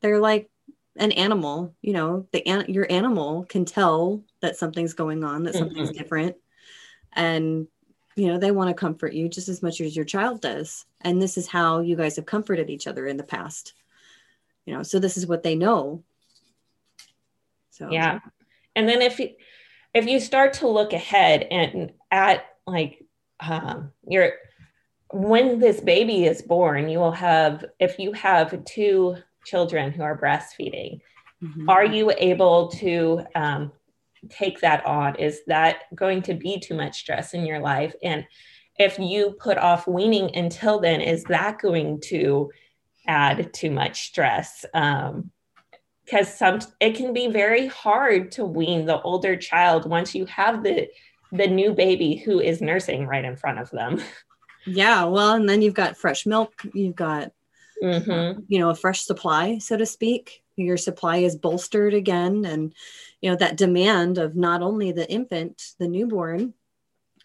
they're 0.00 0.20
like 0.20 0.50
an 0.96 1.12
animal 1.12 1.76
you 1.80 1.92
know 1.92 2.26
the 2.32 2.44
an- 2.46 2.72
your 2.72 2.90
animal 2.90 3.44
can 3.44 3.64
tell 3.64 4.24
that 4.40 4.56
something's 4.56 4.94
going 4.94 5.22
on 5.22 5.44
that 5.44 5.54
something's 5.54 5.90
mm-hmm. 5.90 5.98
different. 5.98 6.36
And 7.14 7.66
you 8.16 8.26
know 8.26 8.38
they 8.38 8.50
want 8.50 8.68
to 8.68 8.74
comfort 8.74 9.12
you 9.12 9.28
just 9.28 9.48
as 9.48 9.62
much 9.62 9.80
as 9.80 9.94
your 9.94 10.04
child 10.04 10.40
does. 10.40 10.84
And 11.00 11.22
this 11.22 11.38
is 11.38 11.46
how 11.46 11.80
you 11.80 11.96
guys 11.96 12.16
have 12.16 12.26
comforted 12.26 12.68
each 12.68 12.86
other 12.86 13.06
in 13.06 13.16
the 13.16 13.24
past. 13.24 13.74
You 14.66 14.74
know 14.74 14.82
so 14.82 14.98
this 14.98 15.16
is 15.16 15.26
what 15.26 15.42
they 15.42 15.54
know. 15.54 16.02
So 17.70 17.90
yeah. 17.90 18.18
And 18.74 18.88
then 18.88 19.02
if 19.02 19.20
if 19.94 20.06
you 20.06 20.20
start 20.20 20.54
to 20.54 20.68
look 20.68 20.92
ahead 20.92 21.46
and 21.50 21.92
at 22.10 22.44
like 22.66 23.04
um, 23.40 23.92
your 24.06 24.32
when 25.12 25.58
this 25.58 25.80
baby 25.80 26.26
is 26.26 26.42
born, 26.42 26.88
you 26.88 26.98
will 26.98 27.12
have 27.12 27.64
if 27.78 27.98
you 27.98 28.12
have 28.12 28.64
two 28.64 29.16
children 29.44 29.90
who 29.90 30.02
are 30.02 30.18
breastfeeding, 30.18 31.00
mm-hmm. 31.42 31.68
are 31.68 31.84
you 31.84 32.12
able 32.18 32.68
to 32.68 33.24
um, 33.34 33.72
take 34.28 34.60
that 34.60 34.84
on? 34.84 35.16
Is 35.16 35.40
that 35.46 35.84
going 35.94 36.22
to 36.22 36.34
be 36.34 36.58
too 36.60 36.74
much 36.74 36.98
stress 36.98 37.34
in 37.34 37.46
your 37.46 37.60
life? 37.60 37.94
And 38.02 38.26
if 38.78 38.98
you 38.98 39.36
put 39.40 39.58
off 39.58 39.88
weaning 39.88 40.34
until 40.36 40.78
then, 40.80 41.00
is 41.00 41.24
that 41.24 41.60
going 41.60 42.00
to 42.06 42.50
add 43.06 43.52
too 43.52 43.70
much 43.70 44.08
stress? 44.08 44.64
Um, 44.74 45.30
because 46.08 46.32
some 46.32 46.60
it 46.80 46.94
can 46.96 47.12
be 47.12 47.26
very 47.26 47.66
hard 47.66 48.32
to 48.32 48.44
wean 48.44 48.86
the 48.86 49.00
older 49.02 49.36
child 49.36 49.88
once 49.88 50.14
you 50.14 50.24
have 50.26 50.62
the 50.62 50.88
the 51.32 51.46
new 51.46 51.74
baby 51.74 52.16
who 52.16 52.40
is 52.40 52.62
nursing 52.62 53.06
right 53.06 53.24
in 53.24 53.36
front 53.36 53.58
of 53.58 53.70
them. 53.70 54.00
Yeah, 54.66 55.04
well, 55.04 55.34
and 55.34 55.48
then 55.48 55.62
you've 55.62 55.72
got 55.72 55.96
fresh 55.96 56.26
milk, 56.26 56.52
you've 56.74 56.96
got 56.96 57.32
mm-hmm. 57.82 58.40
you 58.48 58.58
know 58.58 58.68
a 58.68 58.74
fresh 58.74 59.00
supply, 59.00 59.58
so 59.58 59.78
to 59.78 59.86
speak. 59.86 60.42
Your 60.56 60.76
supply 60.76 61.18
is 61.18 61.36
bolstered 61.36 61.94
again, 61.94 62.44
and 62.44 62.74
you 63.22 63.30
know 63.30 63.36
that 63.36 63.56
demand 63.56 64.18
of 64.18 64.36
not 64.36 64.60
only 64.60 64.92
the 64.92 65.10
infant, 65.10 65.62
the 65.78 65.88
newborn, 65.88 66.52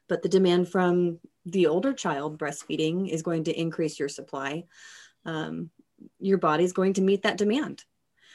but 0.08 0.22
the 0.22 0.30
demand 0.30 0.70
from 0.70 1.20
the 1.46 1.68
older 1.68 1.92
child 1.92 2.38
breastfeeding 2.38 3.10
is 3.10 3.24
going 3.24 3.46
to 3.46 3.60
increase 3.60 4.00
your 4.00 4.10
supply. 4.10 4.64
Um, 5.26 5.70
your 6.20 6.38
body's 6.38 6.72
going 6.72 6.94
to 6.94 7.02
meet 7.02 7.24
that 7.24 7.38
demand. 7.38 7.84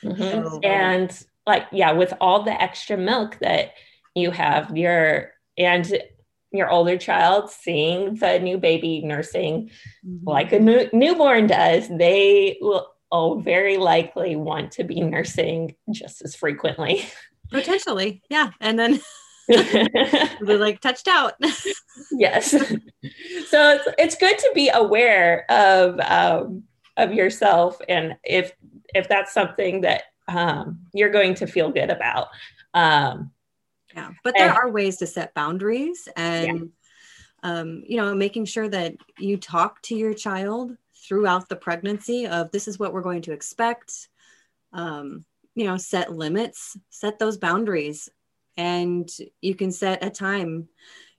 Mm-hmm. 0.04 0.22
So, 0.22 0.60
and 0.62 1.24
like, 1.46 1.66
yeah, 1.72 1.92
with 1.92 2.14
all 2.20 2.42
the 2.42 2.62
extra 2.62 2.96
milk 2.96 3.38
that 3.40 3.72
you 4.14 4.30
have, 4.30 4.76
your 4.76 5.32
and 5.56 6.00
your 6.50 6.70
older 6.70 6.96
child 6.96 7.50
seeing 7.50 8.14
the 8.16 8.38
new 8.38 8.56
baby 8.58 9.02
nursing 9.02 9.70
mm-hmm. 10.06 10.28
like 10.28 10.52
a 10.52 10.58
new, 10.58 10.88
newborn 10.92 11.46
does, 11.46 11.88
they 11.88 12.56
will 12.60 12.88
oh, 13.10 13.40
very 13.40 13.76
likely 13.76 14.36
want 14.36 14.72
to 14.72 14.84
be 14.84 15.00
nursing 15.00 15.74
just 15.90 16.22
as 16.22 16.34
frequently. 16.34 17.04
Potentially, 17.50 18.22
yeah. 18.28 18.50
And 18.60 18.78
then 18.78 19.00
they're 19.48 20.58
like 20.58 20.80
touched 20.80 21.08
out. 21.08 21.34
yes. 22.12 22.50
So 22.50 22.60
it's, 22.62 23.88
it's 23.98 24.16
good 24.16 24.38
to 24.38 24.50
be 24.54 24.68
aware 24.68 25.50
of 25.50 25.98
um, 26.00 26.64
of 26.98 27.14
yourself 27.14 27.80
and 27.88 28.16
if 28.24 28.52
if 28.94 29.08
that's 29.08 29.32
something 29.32 29.80
that 29.82 30.02
um, 30.28 30.80
you're 30.92 31.10
going 31.10 31.34
to 31.34 31.46
feel 31.46 31.70
good 31.70 31.90
about. 31.90 32.28
Um, 32.74 33.30
yeah, 33.94 34.10
but 34.22 34.34
there 34.36 34.50
and, 34.50 34.58
are 34.58 34.70
ways 34.70 34.98
to 34.98 35.06
set 35.06 35.34
boundaries 35.34 36.08
and, 36.16 36.70
yeah. 37.42 37.50
um, 37.50 37.82
you 37.86 37.96
know, 37.96 38.14
making 38.14 38.44
sure 38.44 38.68
that 38.68 38.94
you 39.18 39.38
talk 39.38 39.80
to 39.82 39.96
your 39.96 40.12
child 40.12 40.76
throughout 40.94 41.48
the 41.48 41.56
pregnancy 41.56 42.26
of 42.26 42.50
this 42.50 42.68
is 42.68 42.78
what 42.78 42.92
we're 42.92 43.00
going 43.00 43.22
to 43.22 43.32
expect. 43.32 44.08
Um, 44.72 45.24
you 45.54 45.64
know, 45.64 45.78
set 45.78 46.12
limits, 46.12 46.76
set 46.90 47.18
those 47.18 47.38
boundaries, 47.38 48.10
and 48.56 49.08
you 49.40 49.54
can 49.54 49.72
set 49.72 50.04
a 50.04 50.10
time 50.10 50.68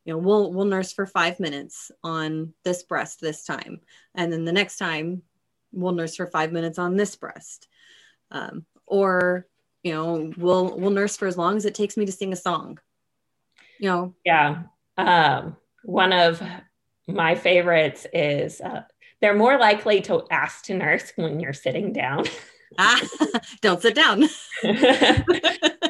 you 0.06 0.14
know 0.14 0.18
we'll 0.18 0.52
we'll 0.52 0.66
nurse 0.66 0.92
for 0.92 1.06
five 1.06 1.40
minutes 1.40 1.92
on 2.04 2.54
this 2.64 2.84
breast 2.84 3.22
this 3.22 3.44
time 3.44 3.80
and 4.16 4.32
then 4.32 4.46
the 4.46 4.52
next 4.52 4.78
time 4.78 5.22
we'll 5.72 5.94
nurse 5.94 6.16
for 6.16 6.28
five 6.28 6.52
minutes 6.52 6.80
on 6.80 6.96
this 6.96 7.16
breast. 7.16 7.68
Um, 8.32 8.66
or 8.86 9.48
you 9.84 9.94
know 9.94 10.32
we'll 10.38 10.78
we'll 10.78 10.92
nurse 10.92 11.18
for 11.18 11.28
as 11.28 11.38
long 11.38 11.58
as 11.58 11.66
it 11.66 11.76
takes 11.76 11.98
me 11.98 12.06
to 12.06 12.12
sing 12.12 12.34
a 12.34 12.36
song. 12.36 12.80
You 13.80 13.90
know? 13.90 14.16
Yeah. 14.26 14.64
Um, 14.98 15.56
one 15.84 16.12
of 16.12 16.42
my 17.08 17.36
favorites 17.36 18.06
is 18.14 18.60
uh, 18.60 18.84
they're 19.22 19.36
more 19.36 19.58
likely 19.58 20.02
to 20.02 20.26
ask 20.30 20.66
to 20.66 20.74
nurse 20.74 21.14
when 21.16 21.40
you're 21.40 21.54
sitting 21.54 21.94
down. 21.94 22.26
Ah, 22.78 23.02
don't 23.62 23.82
sit 23.82 23.96
down. 23.96 24.30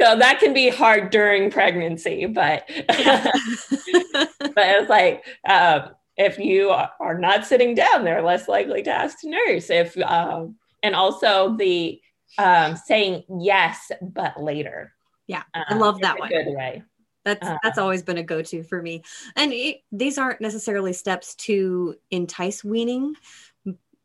So 0.00 0.16
that 0.16 0.40
can 0.40 0.54
be 0.54 0.70
hard 0.70 1.10
during 1.10 1.50
pregnancy 1.50 2.26
but 2.26 2.64
but 2.68 2.88
it's 4.56 4.88
like 4.88 5.24
uh, 5.46 5.88
if 6.20 6.38
you 6.38 6.70
are 6.70 7.18
not 7.18 7.44
sitting 7.44 7.74
down 7.74 8.04
they're 8.04 8.22
less 8.22 8.46
likely 8.46 8.82
to 8.82 8.90
ask 8.90 9.20
to 9.20 9.28
nurse 9.28 9.70
if 9.70 9.96
um, 10.02 10.54
and 10.82 10.94
also 10.94 11.56
the 11.56 12.00
um, 12.38 12.76
saying 12.76 13.24
yes 13.40 13.90
but 14.00 14.40
later. 14.42 14.92
Yeah, 15.26 15.42
I 15.54 15.74
um, 15.74 15.78
love 15.78 16.00
that 16.00 16.18
one. 16.18 16.28
Good 16.28 16.48
way. 16.48 16.82
That's 17.24 17.46
uh, 17.46 17.56
that's 17.62 17.78
always 17.78 18.02
been 18.02 18.18
a 18.18 18.22
go-to 18.22 18.62
for 18.62 18.82
me. 18.82 19.02
And 19.36 19.52
it, 19.52 19.82
these 19.92 20.18
aren't 20.18 20.40
necessarily 20.40 20.92
steps 20.92 21.34
to 21.36 21.94
entice 22.10 22.64
weaning. 22.64 23.14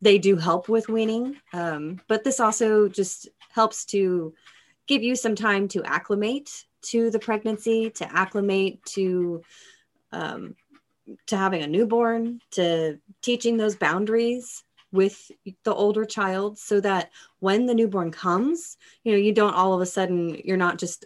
They 0.01 0.17
do 0.17 0.35
help 0.35 0.69
with 0.69 0.89
weaning, 0.89 1.37
um, 1.53 2.01
but 2.07 2.23
this 2.23 2.39
also 2.39 2.87
just 2.89 3.29
helps 3.49 3.85
to 3.85 4.33
give 4.87 5.01
you 5.01 5.15
some 5.15 5.33
time 5.33 5.67
to 5.69 5.83
acclimate 5.83 6.65
to 6.83 7.09
the 7.09 7.17
pregnancy, 7.17 7.89
to 7.91 8.15
acclimate 8.15 8.83
to 8.85 9.41
um, 10.11 10.55
to 11.27 11.37
having 11.37 11.61
a 11.61 11.67
newborn, 11.67 12.39
to 12.51 12.99
teaching 13.21 13.57
those 13.57 13.75
boundaries 13.75 14.63
with 14.95 15.29
the 15.63 15.73
older 15.73 16.05
child 16.05 16.57
so 16.57 16.79
that 16.79 17.11
when 17.39 17.65
the 17.65 17.75
newborn 17.75 18.11
comes 18.11 18.77
you 19.03 19.11
know 19.11 19.17
you 19.17 19.33
don't 19.33 19.53
all 19.53 19.73
of 19.73 19.81
a 19.81 19.85
sudden 19.85 20.39
you're 20.43 20.57
not 20.57 20.77
just 20.77 21.05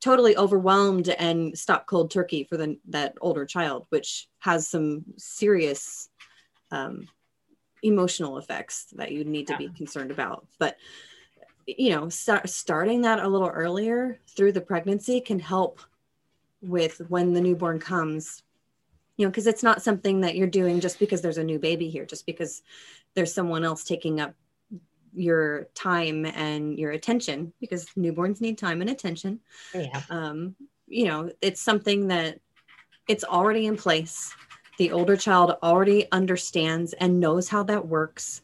totally 0.00 0.36
overwhelmed 0.36 1.08
and 1.08 1.56
stop 1.58 1.86
cold 1.86 2.10
turkey 2.10 2.44
for 2.44 2.56
the, 2.56 2.78
that 2.88 3.14
older 3.20 3.46
child 3.46 3.86
which 3.88 4.28
has 4.38 4.68
some 4.68 5.02
serious 5.16 6.10
um, 6.70 7.08
emotional 7.82 8.38
effects 8.38 8.86
that 8.96 9.12
you 9.12 9.24
need 9.24 9.46
to 9.46 9.54
yeah. 9.54 9.58
be 9.58 9.68
concerned 9.70 10.10
about 10.10 10.46
but 10.58 10.76
you 11.66 11.90
know 11.90 12.08
start, 12.10 12.48
starting 12.48 13.02
that 13.02 13.18
a 13.18 13.28
little 13.28 13.48
earlier 13.48 14.20
through 14.28 14.52
the 14.52 14.60
pregnancy 14.60 15.20
can 15.20 15.38
help 15.38 15.80
with 16.60 17.00
when 17.08 17.32
the 17.32 17.40
newborn 17.40 17.78
comes 17.78 18.42
you 19.16 19.24
know 19.24 19.30
because 19.30 19.46
it's 19.46 19.62
not 19.62 19.82
something 19.82 20.20
that 20.20 20.36
you're 20.36 20.46
doing 20.46 20.80
just 20.80 20.98
because 20.98 21.22
there's 21.22 21.38
a 21.38 21.44
new 21.44 21.58
baby 21.58 21.88
here 21.88 22.04
just 22.04 22.26
because 22.26 22.62
there's 23.14 23.32
someone 23.32 23.64
else 23.64 23.84
taking 23.84 24.20
up 24.20 24.34
your 25.14 25.68
time 25.74 26.26
and 26.26 26.78
your 26.78 26.90
attention 26.90 27.52
because 27.60 27.86
newborns 27.96 28.40
need 28.40 28.58
time 28.58 28.80
and 28.80 28.90
attention. 28.90 29.40
Yeah. 29.72 30.02
Um 30.10 30.56
you 30.86 31.06
know 31.06 31.30
it's 31.40 31.60
something 31.60 32.08
that 32.08 32.40
it's 33.08 33.24
already 33.24 33.66
in 33.66 33.76
place. 33.76 34.34
The 34.78 34.90
older 34.90 35.16
child 35.16 35.56
already 35.62 36.10
understands 36.10 36.94
and 36.94 37.20
knows 37.20 37.48
how 37.48 37.62
that 37.64 37.86
works. 37.86 38.42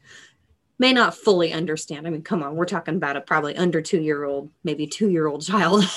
May 0.79 0.93
not 0.93 1.17
fully 1.17 1.53
understand. 1.53 2.07
I 2.07 2.11
mean 2.11 2.23
come 2.23 2.43
on 2.43 2.55
we're 2.55 2.67
talking 2.67 2.95
about 2.95 3.17
a 3.17 3.21
probably 3.21 3.57
under 3.57 3.83
two 3.83 4.01
year 4.01 4.23
old 4.23 4.51
maybe 4.63 4.87
two 4.87 5.11
year 5.11 5.27
old 5.27 5.43
child. 5.45 5.85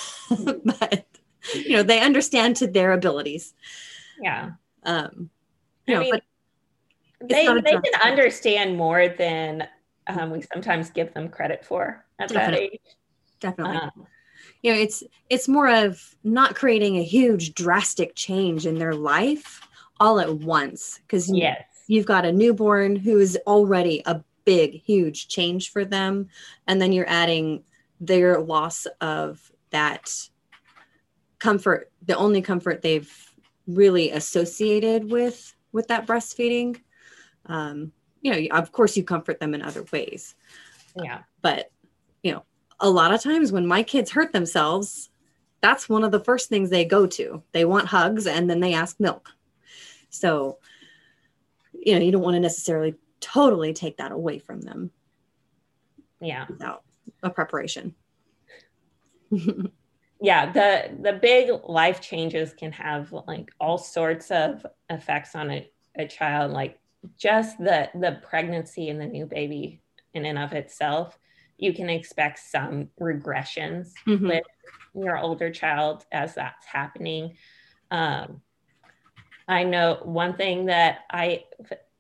But 0.65 1.05
you 1.53 1.73
know 1.73 1.83
they 1.83 1.99
understand 1.99 2.55
to 2.55 2.67
their 2.67 2.93
abilities. 2.93 3.53
Yeah 4.19 4.53
um, 4.85 5.29
I 5.87 5.99
mean, 5.99 6.21
they, 7.21 7.47
they 7.47 7.71
can 7.71 8.01
understand 8.03 8.77
more 8.77 9.09
than 9.09 9.67
um, 10.07 10.31
we 10.31 10.41
sometimes 10.41 10.89
give 10.89 11.13
them 11.13 11.29
credit 11.29 11.65
for 11.65 12.05
at 12.19 12.29
Definitely. 12.29 12.67
that 12.67 12.73
age. 12.73 12.95
Definitely. 13.39 13.77
Um, 13.77 14.07
you 14.61 14.73
know, 14.73 14.79
it's 14.79 15.03
it's 15.29 15.47
more 15.47 15.69
of 15.69 16.15
not 16.23 16.55
creating 16.55 16.97
a 16.97 17.03
huge 17.03 17.53
drastic 17.53 18.15
change 18.15 18.65
in 18.65 18.79
their 18.79 18.95
life 18.95 19.61
all 19.99 20.19
at 20.19 20.37
once 20.37 20.99
because 21.01 21.29
yes. 21.29 21.63
you've 21.87 22.05
got 22.05 22.25
a 22.25 22.31
newborn 22.31 22.95
who 22.95 23.19
is 23.19 23.37
already 23.45 24.01
a 24.05 24.23
big, 24.45 24.81
huge 24.81 25.27
change 25.27 25.71
for 25.71 25.85
them, 25.85 26.29
and 26.67 26.81
then 26.81 26.91
you're 26.91 27.09
adding 27.09 27.63
their 27.99 28.41
loss 28.41 28.85
of 29.01 29.51
that 29.71 30.11
comfort, 31.39 31.91
the 32.05 32.15
only 32.15 32.41
comfort 32.41 32.81
they've 32.81 33.32
really 33.67 34.11
associated 34.11 35.09
with 35.09 35.55
with 35.71 35.87
that 35.87 36.05
breastfeeding. 36.05 36.79
Um, 37.45 37.91
you 38.21 38.31
know 38.31 38.57
of 38.57 38.71
course 38.71 38.95
you 38.95 39.03
comfort 39.03 39.39
them 39.39 39.53
in 39.53 39.61
other 39.61 39.85
ways. 39.91 40.35
Yeah. 41.01 41.21
But 41.41 41.71
you 42.21 42.31
know 42.33 42.43
a 42.79 42.89
lot 42.89 43.13
of 43.13 43.21
times 43.21 43.51
when 43.51 43.67
my 43.67 43.83
kids 43.83 44.11
hurt 44.11 44.33
themselves 44.33 45.09
that's 45.61 45.87
one 45.87 46.03
of 46.03 46.11
the 46.11 46.19
first 46.19 46.49
things 46.49 46.69
they 46.69 46.83
go 46.83 47.07
to. 47.07 47.41
They 47.53 47.63
want 47.63 47.87
hugs 47.87 48.27
and 48.27 48.49
then 48.49 48.59
they 48.59 48.73
ask 48.73 48.99
milk. 48.99 49.29
So 50.09 50.57
you 51.73 51.93
know 51.93 52.01
you 52.01 52.11
don't 52.11 52.21
want 52.21 52.35
to 52.35 52.39
necessarily 52.39 52.95
totally 53.19 53.73
take 53.73 53.97
that 53.97 54.11
away 54.11 54.39
from 54.39 54.61
them 54.61 54.91
yeah. 56.19 56.45
without 56.49 56.83
a 57.21 57.29
preparation 57.29 57.95
yeah 60.23 60.49
the 60.51 60.89
the 61.01 61.13
big 61.13 61.51
life 61.67 61.99
changes 61.99 62.53
can 62.53 62.71
have 62.71 63.11
like 63.27 63.51
all 63.59 63.77
sorts 63.77 64.31
of 64.31 64.65
effects 64.89 65.35
on 65.35 65.51
a, 65.51 65.69
a 65.99 66.07
child 66.07 66.51
like 66.51 66.79
just 67.17 67.57
the 67.57 67.89
the 67.93 68.17
pregnancy 68.23 68.89
and 68.89 68.99
the 68.99 69.05
new 69.05 69.25
baby 69.25 69.81
in 70.13 70.25
and 70.25 70.39
of 70.39 70.53
itself 70.53 71.19
you 71.57 71.73
can 71.73 71.89
expect 71.89 72.39
some 72.39 72.89
regressions 72.99 73.91
mm-hmm. 74.07 74.27
with 74.27 74.43
your 74.95 75.17
older 75.17 75.51
child 75.51 76.05
as 76.11 76.35
that's 76.35 76.65
happening 76.65 77.35
um, 77.91 78.41
i 79.49 79.61
know 79.63 79.99
one 80.03 80.35
thing 80.35 80.67
that 80.67 80.99
i 81.11 81.43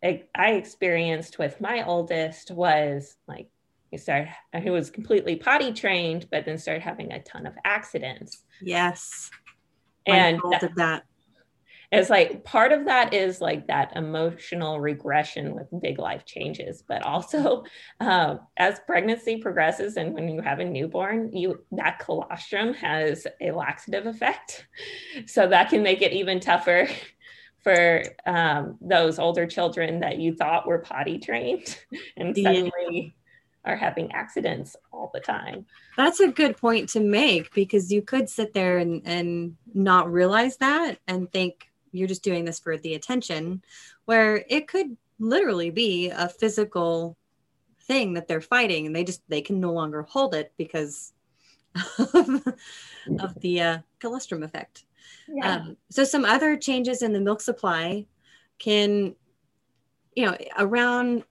i 0.01 0.51
experienced 0.51 1.39
with 1.39 1.59
my 1.59 1.85
oldest 1.85 2.51
was 2.51 3.17
like 3.27 3.49
he 3.93 3.97
started 3.97 4.27
he 4.59 4.71
was 4.71 4.89
completely 4.89 5.35
potty 5.35 5.71
trained 5.71 6.25
but 6.31 6.45
then 6.45 6.57
started 6.57 6.81
having 6.81 7.11
a 7.11 7.21
ton 7.21 7.45
of 7.45 7.53
accidents. 7.63 8.43
Yes. 8.59 9.29
And 10.07 10.41
that, 10.49 10.71
that. 10.75 11.03
it's 11.91 12.09
like 12.09 12.43
part 12.43 12.71
of 12.71 12.85
that 12.85 13.13
is 13.13 13.39
like 13.39 13.67
that 13.67 13.95
emotional 13.95 14.79
regression 14.79 15.53
with 15.53 15.67
big 15.79 15.99
life 15.99 16.25
changes 16.25 16.83
but 16.87 17.03
also 17.03 17.65
uh, 17.99 18.37
as 18.57 18.81
pregnancy 18.87 19.37
progresses 19.37 19.95
and 19.95 20.15
when 20.15 20.27
you 20.27 20.41
have 20.41 20.57
a 20.57 20.65
newborn 20.65 21.31
you 21.31 21.63
that 21.71 21.99
colostrum 21.99 22.73
has 22.73 23.27
a 23.41 23.51
laxative 23.51 24.07
effect. 24.07 24.65
So 25.27 25.47
that 25.47 25.69
can 25.69 25.83
make 25.83 26.01
it 26.01 26.13
even 26.13 26.39
tougher 26.39 26.87
for 27.63 28.03
um, 28.25 28.79
those 28.81 29.19
older 29.19 29.45
children 29.45 29.99
that 29.99 30.17
you 30.17 30.33
thought 30.33 30.65
were 30.65 30.79
potty 30.79 31.19
trained 31.19 31.77
and 32.17 32.35
suddenly 32.35 33.13
are 33.65 33.75
having 33.75 34.11
accidents 34.11 34.75
all 34.91 35.09
the 35.13 35.19
time. 35.19 35.65
That's 35.95 36.19
a 36.19 36.27
good 36.27 36.57
point 36.57 36.89
to 36.89 36.99
make 36.99 37.53
because 37.53 37.91
you 37.91 38.01
could 38.01 38.29
sit 38.29 38.53
there 38.53 38.77
and, 38.77 39.01
and 39.05 39.55
not 39.73 40.11
realize 40.11 40.57
that 40.57 40.99
and 41.07 41.31
think 41.31 41.69
you're 41.91 42.07
just 42.07 42.23
doing 42.23 42.43
this 42.43 42.59
for 42.59 42.77
the 42.77 42.95
attention, 42.95 43.63
where 44.05 44.43
it 44.49 44.67
could 44.67 44.97
literally 45.19 45.69
be 45.69 46.09
a 46.09 46.27
physical 46.27 47.15
thing 47.81 48.13
that 48.13 48.27
they're 48.27 48.41
fighting 48.41 48.85
and 48.85 48.95
they 48.95 49.03
just 49.03 49.21
they 49.29 49.41
can 49.41 49.59
no 49.59 49.71
longer 49.71 50.01
hold 50.03 50.33
it 50.33 50.51
because 50.57 51.13
of, 51.99 52.41
of 53.19 53.39
the 53.41 53.61
uh, 53.61 53.77
colostrum 53.99 54.43
effect. 54.43 54.85
Yeah. 55.27 55.55
Um, 55.55 55.77
so 55.89 56.03
some 56.03 56.25
other 56.25 56.57
changes 56.57 57.01
in 57.01 57.13
the 57.13 57.21
milk 57.21 57.41
supply 57.41 58.05
can, 58.59 59.15
you 60.15 60.25
know, 60.25 60.37
around 60.57 61.23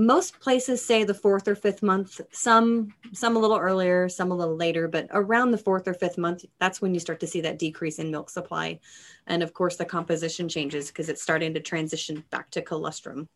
most 0.00 0.40
places 0.40 0.82
say 0.82 1.04
the 1.04 1.12
fourth 1.12 1.46
or 1.46 1.54
fifth 1.54 1.82
month 1.82 2.22
some 2.32 2.88
some 3.12 3.36
a 3.36 3.38
little 3.38 3.58
earlier 3.58 4.08
some 4.08 4.30
a 4.30 4.34
little 4.34 4.56
later 4.56 4.88
but 4.88 5.06
around 5.10 5.50
the 5.50 5.58
fourth 5.58 5.86
or 5.86 5.92
fifth 5.92 6.16
month 6.16 6.42
that's 6.58 6.80
when 6.80 6.94
you 6.94 7.00
start 7.00 7.20
to 7.20 7.26
see 7.26 7.42
that 7.42 7.58
decrease 7.58 7.98
in 7.98 8.10
milk 8.10 8.30
supply 8.30 8.80
and 9.26 9.42
of 9.42 9.52
course 9.52 9.76
the 9.76 9.84
composition 9.84 10.48
changes 10.48 10.88
because 10.88 11.10
it's 11.10 11.20
starting 11.20 11.52
to 11.52 11.60
transition 11.60 12.24
back 12.30 12.50
to 12.50 12.62
colostrum 12.62 13.28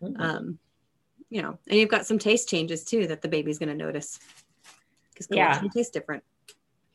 mm-hmm. 0.00 0.22
um, 0.22 0.58
you 1.28 1.42
know 1.42 1.58
and 1.66 1.78
you've 1.78 1.90
got 1.90 2.06
some 2.06 2.20
taste 2.20 2.48
changes 2.48 2.84
too 2.84 3.08
that 3.08 3.20
the 3.20 3.28
baby's 3.28 3.58
going 3.58 3.68
to 3.68 3.74
notice 3.74 4.20
because 5.12 5.26
colostrum 5.26 5.64
yeah. 5.64 5.70
tastes 5.74 5.92
different 5.92 6.22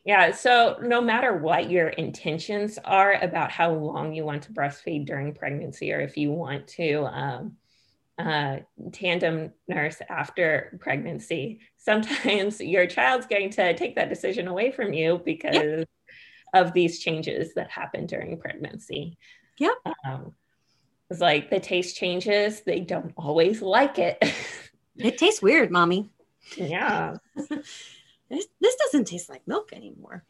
yeah. 0.04 0.32
So, 0.32 0.78
no 0.82 1.00
matter 1.00 1.36
what 1.36 1.70
your 1.70 1.90
intentions 1.90 2.76
are 2.84 3.22
about 3.22 3.52
how 3.52 3.72
long 3.72 4.12
you 4.12 4.24
want 4.24 4.42
to 4.42 4.52
breastfeed 4.52 5.06
during 5.06 5.32
pregnancy, 5.32 5.92
or 5.92 6.00
if 6.00 6.16
you 6.16 6.32
want 6.32 6.66
to 6.70 7.04
um, 7.04 7.56
uh, 8.22 8.58
tandem 8.92 9.52
nurse 9.68 10.00
after 10.08 10.78
pregnancy, 10.80 11.60
sometimes 11.76 12.60
your 12.60 12.86
child's 12.86 13.26
going 13.26 13.50
to 13.50 13.74
take 13.74 13.96
that 13.96 14.08
decision 14.08 14.48
away 14.48 14.70
from 14.70 14.92
you 14.92 15.20
because 15.24 15.54
yep. 15.54 15.88
of 16.54 16.72
these 16.72 17.00
changes 17.00 17.54
that 17.54 17.70
happen 17.70 18.06
during 18.06 18.38
pregnancy. 18.38 19.18
Yeah. 19.58 19.70
Um, 20.04 20.34
it's 21.10 21.20
like 21.20 21.50
the 21.50 21.60
taste 21.60 21.96
changes, 21.96 22.60
they 22.60 22.80
don't 22.80 23.12
always 23.16 23.60
like 23.60 23.98
it. 23.98 24.22
it 24.96 25.18
tastes 25.18 25.42
weird, 25.42 25.70
mommy. 25.70 26.10
Yeah. 26.56 27.16
this, 27.34 28.46
this 28.60 28.76
doesn't 28.76 29.06
taste 29.06 29.28
like 29.28 29.46
milk 29.46 29.72
anymore. 29.72 30.24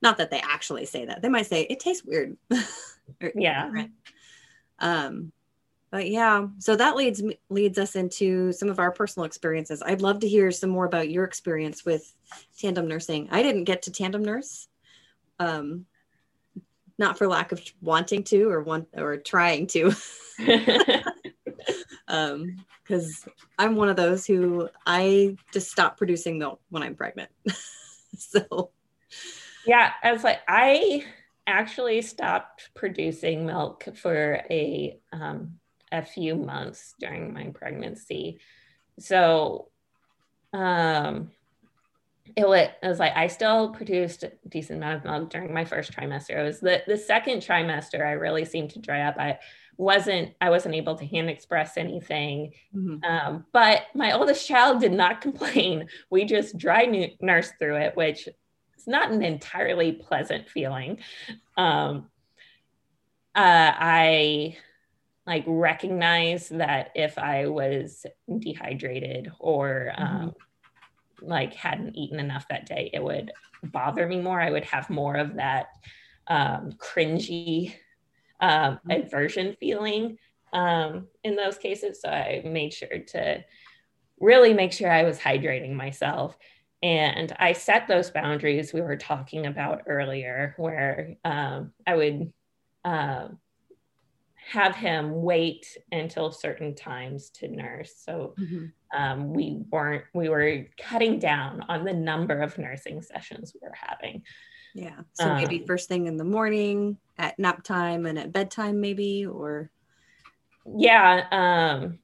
Not 0.00 0.18
that 0.18 0.30
they 0.30 0.40
actually 0.40 0.86
say 0.86 1.04
that. 1.04 1.22
They 1.22 1.28
might 1.28 1.46
say 1.46 1.62
it 1.62 1.78
tastes 1.78 2.04
weird. 2.04 2.36
or, 3.20 3.32
yeah. 3.34 3.86
Um, 4.78 5.32
but 5.92 6.08
yeah, 6.08 6.46
so 6.58 6.74
that 6.74 6.96
leads 6.96 7.22
leads 7.50 7.78
us 7.78 7.96
into 7.96 8.50
some 8.52 8.70
of 8.70 8.78
our 8.78 8.90
personal 8.90 9.26
experiences. 9.26 9.82
I'd 9.84 10.00
love 10.00 10.20
to 10.20 10.28
hear 10.28 10.50
some 10.50 10.70
more 10.70 10.86
about 10.86 11.10
your 11.10 11.24
experience 11.24 11.84
with 11.84 12.10
tandem 12.58 12.88
nursing. 12.88 13.28
I 13.30 13.42
didn't 13.42 13.64
get 13.64 13.82
to 13.82 13.92
tandem 13.92 14.24
nurse, 14.24 14.68
um, 15.38 15.84
not 16.98 17.18
for 17.18 17.28
lack 17.28 17.52
of 17.52 17.62
wanting 17.82 18.24
to 18.24 18.48
or 18.48 18.62
want 18.62 18.88
or 18.96 19.18
trying 19.18 19.66
to, 19.66 19.92
um, 22.08 22.64
because 22.82 23.28
I'm 23.58 23.76
one 23.76 23.90
of 23.90 23.96
those 23.96 24.26
who 24.26 24.70
I 24.86 25.36
just 25.52 25.70
stop 25.70 25.98
producing 25.98 26.38
milk 26.38 26.62
when 26.70 26.82
I'm 26.82 26.94
pregnant. 26.94 27.30
so, 28.16 28.70
yeah, 29.66 29.92
I 30.02 30.10
was 30.12 30.24
like, 30.24 30.40
I 30.48 31.04
actually 31.46 32.00
stopped 32.00 32.70
producing 32.74 33.44
milk 33.44 33.86
for 33.94 34.42
a 34.48 34.98
um, 35.12 35.58
a 35.92 36.02
few 36.02 36.34
months 36.34 36.94
during 36.98 37.32
my 37.32 37.48
pregnancy. 37.54 38.40
So 38.98 39.68
um, 40.52 41.30
it 42.34 42.48
was, 42.48 42.68
it 42.82 42.88
was 42.88 42.98
like 42.98 43.16
I 43.16 43.26
still 43.26 43.70
produced 43.70 44.24
a 44.24 44.32
decent 44.48 44.78
amount 44.78 44.96
of 44.96 45.04
milk 45.04 45.30
during 45.30 45.52
my 45.52 45.64
first 45.64 45.92
trimester. 45.92 46.38
It 46.38 46.42
was 46.42 46.60
the, 46.60 46.82
the 46.86 46.96
second 46.96 47.40
trimester 47.40 48.06
I 48.06 48.12
really 48.12 48.44
seemed 48.44 48.70
to 48.70 48.80
dry 48.80 49.02
up. 49.02 49.16
I 49.18 49.38
wasn't 49.78 50.34
I 50.40 50.50
wasn't 50.50 50.74
able 50.74 50.94
to 50.96 51.06
hand 51.06 51.28
express 51.28 51.76
anything. 51.76 52.52
Mm-hmm. 52.74 53.04
Um, 53.04 53.46
but 53.52 53.82
my 53.94 54.12
oldest 54.12 54.46
child 54.46 54.80
did 54.80 54.92
not 54.92 55.20
complain. 55.22 55.88
We 56.10 56.24
just 56.24 56.58
dry 56.58 57.12
nursed 57.20 57.54
through 57.58 57.76
it, 57.76 57.96
which 57.96 58.28
is 58.78 58.86
not 58.86 59.10
an 59.10 59.22
entirely 59.22 59.92
pleasant 59.92 60.48
feeling. 60.48 60.98
Um, 61.56 62.08
uh, 63.34 63.72
I 63.74 64.56
like 65.32 65.44
recognize 65.46 66.50
that 66.50 66.90
if 66.94 67.16
I 67.16 67.46
was 67.46 68.04
dehydrated 68.38 69.32
or 69.38 69.90
mm-hmm. 69.98 70.04
um, 70.04 70.34
like 71.22 71.54
hadn't 71.54 71.96
eaten 71.96 72.20
enough 72.20 72.46
that 72.48 72.66
day, 72.66 72.90
it 72.92 73.02
would 73.02 73.32
bother 73.62 74.06
me 74.06 74.20
more. 74.20 74.38
I 74.38 74.50
would 74.50 74.66
have 74.66 74.90
more 74.90 75.16
of 75.16 75.36
that 75.36 75.68
um, 76.26 76.72
cringy 76.72 77.74
um, 78.40 78.78
mm-hmm. 78.86 78.90
aversion 78.90 79.56
feeling 79.58 80.18
um, 80.52 81.06
in 81.24 81.34
those 81.34 81.56
cases. 81.56 82.02
So 82.02 82.10
I 82.10 82.42
made 82.44 82.74
sure 82.74 82.98
to 83.14 83.42
really 84.20 84.52
make 84.52 84.74
sure 84.74 84.92
I 84.92 85.04
was 85.04 85.18
hydrating 85.18 85.72
myself. 85.72 86.36
And 86.82 87.34
I 87.38 87.54
set 87.54 87.88
those 87.88 88.10
boundaries 88.10 88.74
we 88.74 88.82
were 88.82 88.98
talking 88.98 89.46
about 89.46 89.84
earlier, 89.86 90.54
where 90.58 91.14
um, 91.24 91.72
I 91.86 91.96
would 91.96 92.32
uh, 92.84 93.28
have 94.50 94.74
him 94.74 95.22
wait 95.22 95.66
until 95.92 96.30
certain 96.32 96.74
times 96.74 97.30
to 97.30 97.48
nurse. 97.48 97.94
So 97.96 98.34
mm-hmm. 98.38 98.66
um, 98.96 99.32
we 99.32 99.62
weren't, 99.70 100.04
we 100.14 100.28
were 100.28 100.66
cutting 100.78 101.18
down 101.18 101.64
on 101.68 101.84
the 101.84 101.92
number 101.92 102.40
of 102.40 102.58
nursing 102.58 103.02
sessions 103.02 103.54
we 103.54 103.66
were 103.66 103.74
having. 103.74 104.22
Yeah. 104.74 105.00
So 105.12 105.28
um, 105.28 105.36
maybe 105.36 105.64
first 105.66 105.88
thing 105.88 106.06
in 106.06 106.16
the 106.16 106.24
morning, 106.24 106.96
at 107.18 107.38
nap 107.38 107.62
time, 107.62 108.06
and 108.06 108.18
at 108.18 108.32
bedtime, 108.32 108.80
maybe, 108.80 109.26
or. 109.26 109.70
Yeah. 110.76 111.26
Um, 111.30 111.98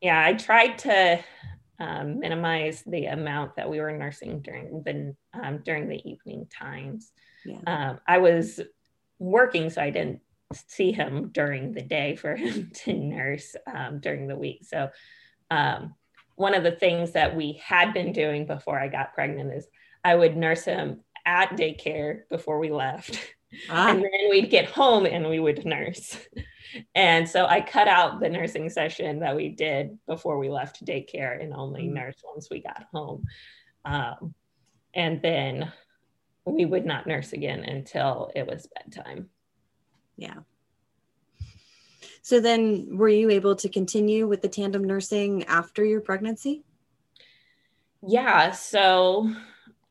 yeah. 0.00 0.24
I 0.24 0.34
tried 0.34 0.78
to 0.78 1.24
um, 1.78 2.20
minimize 2.20 2.82
the 2.86 3.06
amount 3.06 3.56
that 3.56 3.68
we 3.68 3.80
were 3.80 3.92
nursing 3.92 4.40
during 4.40 4.82
the 4.84 5.14
um, 5.34 5.62
during 5.64 5.88
the 5.88 6.00
evening 6.08 6.46
times. 6.46 7.12
Yeah. 7.44 7.60
Um, 7.66 8.00
I 8.06 8.18
was 8.18 8.60
working, 9.18 9.70
so 9.70 9.82
I 9.82 9.90
didn't 9.90 10.20
see 10.54 10.92
him 10.92 11.30
during 11.32 11.72
the 11.72 11.82
day 11.82 12.16
for 12.16 12.34
him 12.36 12.70
to 12.84 12.92
nurse 12.92 13.56
um, 13.72 14.00
during 14.00 14.26
the 14.26 14.36
week. 14.36 14.64
So, 14.64 14.90
um, 15.50 15.94
one 16.36 16.54
of 16.54 16.64
the 16.64 16.72
things 16.72 17.12
that 17.12 17.36
we 17.36 17.60
had 17.64 17.94
been 17.94 18.12
doing 18.12 18.46
before 18.46 18.78
I 18.78 18.88
got 18.88 19.14
pregnant 19.14 19.52
is 19.52 19.68
I 20.02 20.16
would 20.16 20.36
nurse 20.36 20.64
him 20.64 21.00
at 21.24 21.50
daycare 21.50 22.22
before 22.28 22.58
we 22.58 22.70
left. 22.70 23.34
Ah. 23.70 23.90
And 23.90 23.98
then 24.02 24.30
we'd 24.30 24.50
get 24.50 24.66
home 24.66 25.06
and 25.06 25.28
we 25.28 25.38
would 25.38 25.64
nurse. 25.64 26.18
And 26.94 27.28
so 27.28 27.46
I 27.46 27.60
cut 27.60 27.86
out 27.86 28.18
the 28.18 28.28
nursing 28.28 28.68
session 28.68 29.20
that 29.20 29.36
we 29.36 29.48
did 29.48 29.96
before 30.08 30.38
we 30.38 30.48
left 30.48 30.84
daycare 30.84 31.40
and 31.40 31.54
only 31.54 31.82
mm-hmm. 31.84 31.94
nurse 31.94 32.16
once 32.24 32.48
we 32.50 32.62
got 32.62 32.86
home. 32.92 33.24
Um, 33.84 34.34
and 34.92 35.22
then 35.22 35.72
we 36.44 36.64
would 36.64 36.84
not 36.84 37.06
nurse 37.06 37.32
again 37.32 37.60
until 37.60 38.30
it 38.34 38.46
was 38.46 38.68
bedtime. 38.74 39.28
Yeah. 40.16 40.40
So 42.22 42.40
then 42.40 42.96
were 42.96 43.08
you 43.08 43.30
able 43.30 43.56
to 43.56 43.68
continue 43.68 44.26
with 44.26 44.40
the 44.40 44.48
tandem 44.48 44.84
nursing 44.84 45.44
after 45.44 45.84
your 45.84 46.00
pregnancy? 46.00 46.64
Yeah. 48.06 48.52
So 48.52 49.30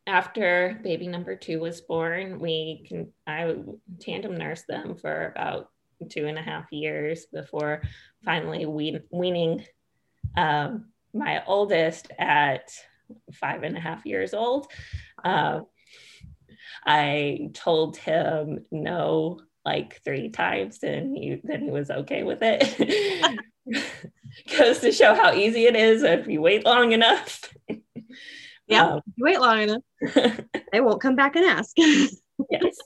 after 0.08 0.80
baby 0.84 1.08
number 1.08 1.36
two 1.36 1.60
was 1.60 1.82
born, 1.82 2.40
we 2.40 2.86
can 2.88 3.12
I 3.28 3.56
tandem 4.00 4.36
nursed 4.36 4.68
them 4.68 4.96
for 4.96 5.32
about 5.36 5.70
two 6.10 6.26
and 6.26 6.38
a 6.38 6.42
half 6.42 6.72
years 6.72 7.26
before 7.28 7.82
finally 8.26 8.66
we- 8.66 9.00
weaning 9.12 9.64
um, 10.36 10.86
my 11.14 11.44
oldest 11.46 12.12
at 12.18 12.72
five 13.34 13.64
and 13.64 13.78
a 13.78 13.80
half 13.80 14.06
years 14.06 14.34
old. 14.34 14.68
Uh, 15.24 15.62
I 16.86 17.52
told 17.54 17.98
him 17.98 18.66
no 18.72 19.40
like 19.66 20.02
three 20.04 20.30
times 20.30 20.84
and 20.84 21.16
he 21.16 21.40
then 21.44 21.62
he 21.62 21.72
was 21.72 21.90
okay 21.90 22.24
with 22.24 22.40
it 22.42 23.40
goes 24.58 24.80
to 24.80 24.92
show 24.92 25.16
how 25.16 25.34
easy 25.34 25.66
it 25.66 25.76
is 25.76 26.04
if 26.04 26.28
you 26.28 26.42
wait 26.42 26.66
long 26.66 26.92
enough. 26.92 27.42
Yeah, 28.68 28.86
um, 28.86 29.02
you 29.16 29.26
wait 29.26 29.40
long 29.40 29.62
enough, 29.62 29.82
they 30.72 30.82
won't 30.82 31.02
come 31.02 31.16
back 31.16 31.36
and 31.36 31.46
ask. 31.46 31.76
yes. 32.50 32.78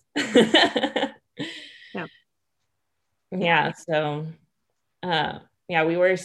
yeah. 1.94 2.06
Yeah. 3.32 3.74
So, 3.74 4.28
uh, 5.04 5.40
yeah, 5.68 5.86
we 5.86 5.98
were, 5.98 6.16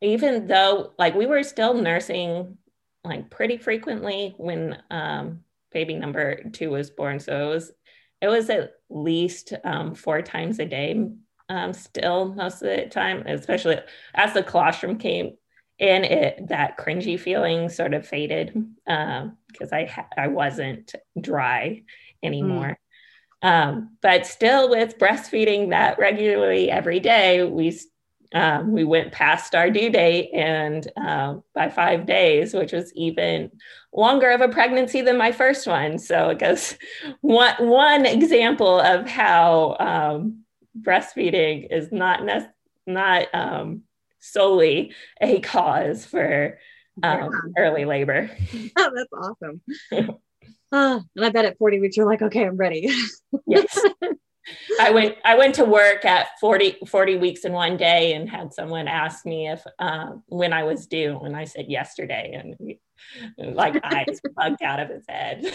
even 0.00 0.46
though 0.46 0.92
like 0.98 1.14
we 1.14 1.26
were 1.26 1.42
still 1.42 1.74
nursing 1.74 2.56
like 3.04 3.30
pretty 3.30 3.56
frequently 3.56 4.34
when 4.36 4.82
um, 4.90 5.44
baby 5.72 5.94
number 5.94 6.42
two 6.50 6.70
was 6.70 6.90
born. 6.90 7.20
So 7.20 7.50
it 7.50 7.54
was, 7.54 7.72
it 8.20 8.28
was 8.28 8.50
at 8.50 8.72
least 8.88 9.54
um, 9.64 9.94
four 9.94 10.22
times 10.22 10.58
a 10.58 10.66
day 10.66 11.02
um, 11.50 11.72
still 11.72 12.32
most 12.32 12.62
of 12.62 12.68
the 12.68 12.86
time, 12.86 13.24
especially 13.26 13.78
as 14.14 14.32
the 14.32 14.42
colostrum 14.42 14.98
came 14.98 15.36
in, 15.78 16.04
it 16.04 16.48
that 16.48 16.78
cringy 16.78 17.18
feeling 17.18 17.68
sort 17.68 17.92
of 17.92 18.06
faded 18.06 18.52
because 18.86 19.72
um, 19.72 19.72
I 19.72 19.84
ha- 19.86 20.08
I 20.16 20.28
wasn't 20.28 20.94
dry 21.20 21.82
anymore. 22.22 22.78
Mm. 23.42 23.48
Um, 23.48 23.96
but 24.00 24.26
still, 24.26 24.70
with 24.70 24.98
breastfeeding 24.98 25.70
that 25.70 25.98
regularly 25.98 26.70
every 26.70 27.00
day, 27.00 27.42
we 27.42 27.76
um, 28.32 28.72
we 28.72 28.84
went 28.84 29.12
past 29.12 29.54
our 29.54 29.70
due 29.70 29.90
date 29.90 30.30
and 30.32 30.90
um, 30.96 31.42
by 31.54 31.68
five 31.68 32.06
days, 32.06 32.54
which 32.54 32.72
was 32.72 32.92
even 32.94 33.50
longer 33.92 34.30
of 34.30 34.40
a 34.40 34.48
pregnancy 34.48 35.00
than 35.00 35.18
my 35.18 35.32
first 35.32 35.66
one. 35.66 35.98
So 35.98 36.30
I 36.30 36.34
guess 36.34 36.76
one, 37.20 37.54
one 37.58 38.06
example 38.06 38.80
of 38.80 39.08
how 39.08 39.76
um, 39.80 40.44
breastfeeding 40.80 41.66
is 41.70 41.90
not 41.90 42.24
ne- 42.24 42.48
not 42.86 43.26
um, 43.34 43.82
solely 44.20 44.94
a 45.20 45.40
cause 45.40 46.04
for 46.06 46.58
um, 47.02 47.30
yeah. 47.32 47.62
early 47.62 47.84
labor. 47.84 48.30
Oh, 48.76 48.90
that's 48.94 49.12
awesome. 49.12 49.60
uh, 50.72 51.00
and 51.16 51.24
I 51.24 51.30
bet 51.30 51.44
at 51.44 51.58
40 51.58 51.80
weeks 51.80 51.96
you're 51.96 52.06
like, 52.06 52.22
okay, 52.22 52.44
I'm 52.46 52.56
ready. 52.56 52.88
yes. 53.46 53.78
I 54.80 54.90
went 54.90 55.16
I 55.24 55.36
went 55.36 55.54
to 55.56 55.64
work 55.64 56.04
at 56.04 56.28
40, 56.40 56.78
40 56.86 57.16
weeks 57.16 57.44
in 57.44 57.52
one 57.52 57.76
day 57.76 58.14
and 58.14 58.28
had 58.28 58.52
someone 58.52 58.88
ask 58.88 59.26
me 59.26 59.48
if 59.48 59.62
uh, 59.78 60.12
when 60.26 60.52
I 60.52 60.64
was 60.64 60.86
due 60.86 61.18
and 61.20 61.36
I 61.36 61.44
said 61.44 61.66
yesterday 61.68 62.32
and 62.34 63.54
like 63.56 63.80
eyes 63.82 64.20
bugged 64.36 64.62
out 64.62 64.80
of 64.80 64.88
his 64.88 65.04
head. 65.08 65.42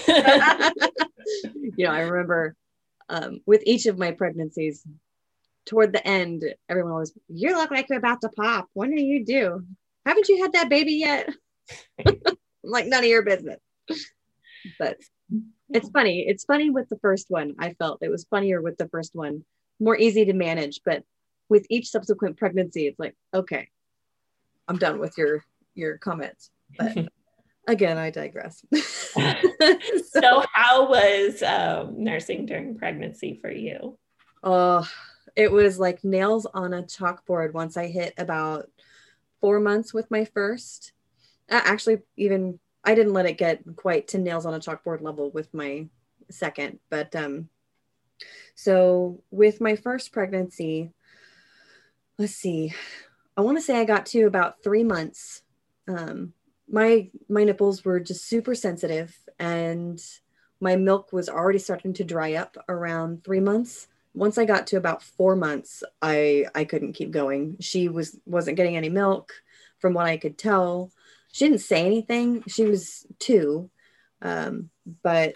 you 1.77 1.85
know, 1.85 1.91
I 1.91 2.01
remember 2.01 2.55
um, 3.09 3.41
with 3.45 3.61
each 3.65 3.85
of 3.85 3.97
my 3.97 4.11
pregnancies, 4.11 4.83
toward 5.65 5.93
the 5.93 6.05
end, 6.07 6.43
everyone 6.69 6.93
was, 6.93 7.13
You 7.27 7.55
look 7.55 7.71
like 7.71 7.89
you're 7.89 7.97
about 7.97 8.21
to 8.21 8.29
pop. 8.29 8.69
When 8.73 8.95
do 8.95 9.01
you 9.01 9.25
do? 9.25 9.65
Haven't 10.05 10.29
you 10.29 10.41
had 10.41 10.53
that 10.53 10.69
baby 10.69 10.93
yet? 10.93 11.29
like, 12.63 12.87
none 12.87 13.03
of 13.03 13.09
your 13.09 13.23
business. 13.23 13.59
But 14.79 14.97
it's 15.69 15.89
funny. 15.89 16.25
It's 16.27 16.45
funny 16.45 16.69
with 16.69 16.89
the 16.89 16.99
first 16.99 17.27
one. 17.29 17.55
I 17.59 17.73
felt 17.73 18.03
it 18.03 18.09
was 18.09 18.25
funnier 18.25 18.61
with 18.61 18.77
the 18.77 18.87
first 18.89 19.15
one, 19.15 19.43
more 19.79 19.97
easy 19.97 20.25
to 20.25 20.33
manage. 20.33 20.81
But 20.85 21.03
with 21.49 21.65
each 21.69 21.89
subsequent 21.89 22.37
pregnancy, 22.37 22.87
it's 22.87 22.99
like, 22.99 23.15
okay, 23.33 23.69
I'm 24.67 24.77
done 24.77 24.99
with 24.99 25.17
your 25.17 25.43
your 25.73 25.97
comments. 25.97 26.49
But 26.77 26.97
again, 27.67 27.97
I 27.97 28.09
digress. 28.09 28.63
so, 28.73 30.43
how 30.53 30.89
was 30.89 31.41
um, 31.43 32.03
nursing 32.03 32.45
during 32.45 32.77
pregnancy 32.77 33.39
for 33.41 33.51
you? 33.51 33.97
Oh, 34.43 34.87
it 35.35 35.51
was 35.51 35.79
like 35.79 36.03
nails 36.03 36.45
on 36.45 36.73
a 36.73 36.83
chalkboard 36.83 37.53
once 37.53 37.77
I 37.77 37.87
hit 37.87 38.13
about 38.17 38.69
four 39.41 39.59
months 39.59 39.93
with 39.93 40.09
my 40.09 40.25
first. 40.25 40.93
Uh, 41.49 41.61
actually, 41.63 41.99
even 42.17 42.59
I 42.85 42.95
didn't 42.95 43.13
let 43.13 43.25
it 43.25 43.37
get 43.37 43.63
quite 43.75 44.09
to 44.09 44.17
nails 44.17 44.45
on 44.45 44.53
a 44.53 44.59
chalkboard 44.59 45.01
level 45.01 45.31
with 45.31 45.53
my 45.53 45.87
second, 46.29 46.79
but 46.89 47.15
um, 47.15 47.49
so 48.55 49.21
with 49.31 49.59
my 49.61 49.75
first 49.75 50.11
pregnancy, 50.11 50.91
let's 52.17 52.35
see, 52.35 52.73
I 53.35 53.41
want 53.41 53.57
to 53.57 53.61
say 53.61 53.79
I 53.79 53.85
got 53.85 54.05
to 54.07 54.23
about 54.23 54.63
three 54.63 54.83
months. 54.83 55.41
Um, 55.87 56.33
my 56.69 57.09
my 57.29 57.43
nipples 57.43 57.83
were 57.83 57.99
just 57.99 58.27
super 58.27 58.55
sensitive, 58.55 59.15
and 59.39 59.99
my 60.59 60.75
milk 60.75 61.11
was 61.11 61.29
already 61.29 61.59
starting 61.59 61.93
to 61.93 62.03
dry 62.03 62.35
up 62.35 62.57
around 62.69 63.23
three 63.23 63.39
months 63.41 63.87
once 64.15 64.37
I 64.37 64.45
got 64.45 64.67
to 64.67 64.77
about 64.77 65.03
four 65.03 65.35
months, 65.35 65.83
I 66.01 66.45
I 66.55 66.63
couldn't 66.63 66.93
keep 66.93 67.11
going. 67.11 67.57
She 67.59 67.89
was 67.89 68.17
wasn't 68.25 68.57
getting 68.57 68.77
any 68.77 68.89
milk, 68.89 69.33
from 69.79 69.93
what 69.93 70.07
I 70.07 70.17
could 70.17 70.37
tell. 70.37 70.91
She 71.35 71.43
didn't 71.43 71.59
say 71.59 71.85
anything. 71.85 72.45
She 72.47 72.63
was 72.63 73.05
two, 73.19 73.69
um, 74.21 74.69
but 75.03 75.33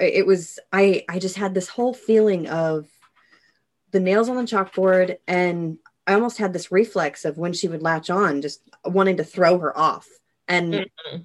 it 0.00 0.26
was 0.26 0.58
I 0.72 1.04
I 1.08 1.20
just 1.20 1.36
had 1.36 1.54
this 1.54 1.68
whole 1.68 1.94
feeling 1.94 2.48
of 2.48 2.88
the 3.92 4.00
nails 4.00 4.28
on 4.28 4.34
the 4.34 4.42
chalkboard, 4.42 5.18
and 5.28 5.78
I 6.08 6.14
almost 6.14 6.38
had 6.38 6.52
this 6.52 6.72
reflex 6.72 7.24
of 7.24 7.38
when 7.38 7.52
she 7.52 7.68
would 7.68 7.82
latch 7.82 8.10
on, 8.10 8.42
just 8.42 8.62
wanting 8.84 9.18
to 9.18 9.24
throw 9.24 9.60
her 9.60 9.78
off. 9.78 10.08
And 10.48 10.74
mm-hmm 10.74 11.16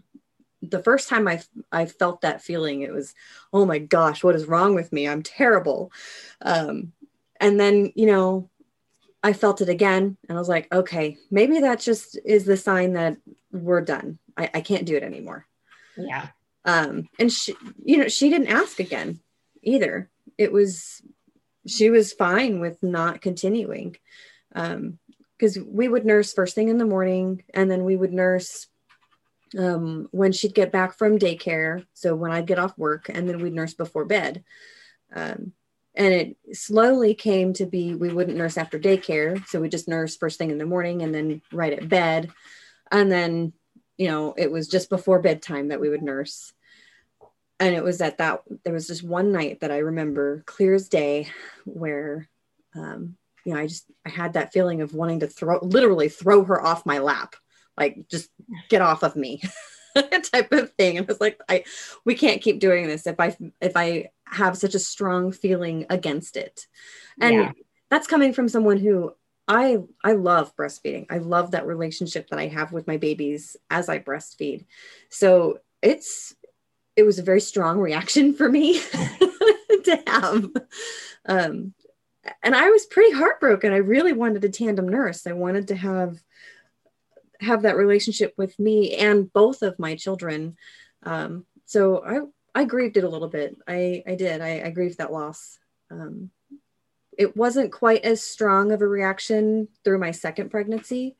the 0.61 0.83
first 0.83 1.09
time 1.09 1.27
I 1.27 1.41
I 1.71 1.87
felt 1.87 2.21
that 2.21 2.43
feeling, 2.43 2.83
it 2.83 2.93
was, 2.93 3.15
oh 3.51 3.65
my 3.65 3.79
gosh, 3.79 4.23
what 4.23 4.35
is 4.35 4.45
wrong 4.45 4.75
with 4.75 4.93
me? 4.93 5.07
I'm 5.07 5.23
terrible. 5.23 5.91
Um, 6.39 6.93
and 7.39 7.59
then 7.59 7.91
you 7.95 8.05
know, 8.05 8.47
I 9.23 9.33
felt 9.33 9.61
it 9.61 9.69
again, 9.69 10.17
and 10.29 10.37
I 10.37 10.39
was 10.39 10.49
like, 10.49 10.71
okay, 10.71 11.17
maybe 11.31 11.61
that 11.61 11.79
just 11.79 12.19
is 12.23 12.45
the 12.45 12.57
sign 12.57 12.93
that 12.93 13.17
we're 13.51 13.81
done. 13.81 14.19
I, 14.37 14.49
I 14.53 14.61
can't 14.61 14.85
do 14.85 14.95
it 14.95 15.03
anymore. 15.03 15.45
Yeah. 15.97 16.27
Um, 16.65 17.09
and 17.19 17.31
she, 17.31 17.55
you 17.83 17.97
know, 17.97 18.07
she 18.07 18.29
didn't 18.29 18.47
ask 18.47 18.79
again 18.79 19.19
either. 19.61 20.09
It 20.37 20.51
was, 20.51 21.01
she 21.67 21.89
was 21.89 22.13
fine 22.13 22.59
with 22.59 22.81
not 22.81 23.21
continuing. 23.21 23.97
Um, 24.53 24.99
because 25.41 25.57
we 25.57 25.87
would 25.87 26.05
nurse 26.05 26.33
first 26.33 26.53
thing 26.53 26.69
in 26.69 26.77
the 26.77 26.85
morning, 26.85 27.41
and 27.51 27.69
then 27.69 27.83
we 27.83 27.95
would 27.95 28.13
nurse 28.13 28.67
um, 29.57 30.07
when 30.11 30.31
she'd 30.31 30.53
get 30.53 30.71
back 30.71 30.95
from 30.99 31.17
daycare. 31.17 31.83
So 31.95 32.13
when 32.13 32.31
I'd 32.31 32.45
get 32.45 32.59
off 32.59 32.77
work, 32.77 33.09
and 33.09 33.27
then 33.27 33.41
we'd 33.41 33.53
nurse 33.53 33.73
before 33.73 34.05
bed. 34.05 34.43
Um, 35.11 35.53
and 35.95 36.13
it 36.13 36.37
slowly 36.53 37.15
came 37.15 37.53
to 37.53 37.65
be 37.65 37.95
we 37.95 38.13
wouldn't 38.13 38.37
nurse 38.37 38.55
after 38.55 38.79
daycare. 38.79 39.43
So 39.47 39.59
we 39.59 39.67
just 39.67 39.87
nurse 39.87 40.15
first 40.15 40.37
thing 40.37 40.51
in 40.51 40.59
the 40.59 40.65
morning 40.65 41.01
and 41.01 41.13
then 41.13 41.41
right 41.51 41.73
at 41.73 41.89
bed. 41.89 42.31
And 42.91 43.11
then, 43.11 43.53
you 43.97 44.07
know, 44.07 44.33
it 44.37 44.51
was 44.51 44.67
just 44.67 44.89
before 44.89 45.19
bedtime 45.19 45.69
that 45.69 45.79
we 45.79 45.89
would 45.89 46.01
nurse. 46.01 46.53
And 47.59 47.75
it 47.75 47.83
was 47.83 48.01
at 48.01 48.17
that, 48.17 48.41
there 48.63 48.73
was 48.73 48.87
just 48.87 49.03
one 49.03 49.31
night 49.31 49.61
that 49.61 49.71
I 49.71 49.77
remember 49.77 50.43
clear 50.45 50.73
as 50.73 50.89
day 50.89 51.27
where, 51.65 52.27
um, 52.75 53.17
you 53.45 53.53
know, 53.53 53.59
I 53.59 53.67
just, 53.67 53.85
I 54.05 54.09
had 54.09 54.33
that 54.33 54.51
feeling 54.51 54.81
of 54.81 54.93
wanting 54.93 55.19
to 55.21 55.27
throw, 55.27 55.59
literally 55.61 56.09
throw 56.09 56.43
her 56.43 56.61
off 56.61 56.85
my 56.85 56.97
lap 56.97 57.35
like 57.77 58.07
just 58.09 58.29
get 58.69 58.81
off 58.81 59.03
of 59.03 59.15
me 59.15 59.41
type 60.31 60.51
of 60.51 60.71
thing 60.73 60.97
and 60.97 61.05
I 61.05 61.11
was 61.11 61.21
like 61.21 61.39
i 61.49 61.63
we 62.05 62.15
can't 62.15 62.41
keep 62.41 62.59
doing 62.59 62.87
this 62.87 63.07
if 63.07 63.19
i 63.19 63.35
if 63.59 63.73
i 63.75 64.09
have 64.25 64.57
such 64.57 64.75
a 64.75 64.79
strong 64.79 65.31
feeling 65.31 65.85
against 65.89 66.37
it 66.37 66.67
and 67.19 67.33
yeah. 67.33 67.51
that's 67.89 68.07
coming 68.07 68.33
from 68.33 68.47
someone 68.47 68.77
who 68.77 69.13
i 69.51 69.77
i 70.03 70.13
love 70.13 70.55
breastfeeding 70.55 71.05
i 71.09 71.17
love 71.17 71.51
that 71.51 71.67
relationship 71.67 72.29
that 72.29 72.39
i 72.39 72.47
have 72.47 72.71
with 72.71 72.87
my 72.87 72.97
babies 72.97 73.57
as 73.69 73.89
i 73.89 73.99
breastfeed 73.99 74.65
so 75.09 75.59
it's 75.81 76.33
it 76.95 77.03
was 77.03 77.19
a 77.19 77.23
very 77.23 77.41
strong 77.41 77.79
reaction 77.79 78.33
for 78.33 78.47
me 78.47 78.79
to 79.83 80.03
have 80.07 80.49
um 81.25 81.73
and 82.43 82.55
i 82.55 82.69
was 82.69 82.85
pretty 82.85 83.13
heartbroken 83.13 83.73
i 83.73 83.77
really 83.77 84.13
wanted 84.13 84.43
a 84.43 84.49
tandem 84.49 84.87
nurse 84.87 85.27
i 85.27 85.33
wanted 85.33 85.67
to 85.67 85.75
have 85.75 86.21
have 87.41 87.63
that 87.63 87.77
relationship 87.77 88.33
with 88.37 88.57
me 88.59 88.95
and 88.95 89.31
both 89.33 89.61
of 89.61 89.79
my 89.79 89.95
children. 89.95 90.55
Um, 91.03 91.45
so 91.65 92.03
I 92.05 92.61
I 92.61 92.65
grieved 92.65 92.97
it 92.97 93.03
a 93.03 93.09
little 93.09 93.29
bit. 93.29 93.57
I 93.67 94.03
I 94.07 94.15
did. 94.15 94.41
I, 94.41 94.61
I 94.65 94.69
grieved 94.69 94.99
that 94.99 95.11
loss. 95.11 95.57
Um, 95.89 96.29
it 97.21 97.37
wasn't 97.37 97.71
quite 97.71 98.03
as 98.03 98.23
strong 98.23 98.71
of 98.71 98.81
a 98.81 98.87
reaction 98.87 99.67
through 99.83 99.99
my 99.99 100.09
second 100.09 100.49
pregnancy, 100.49 101.15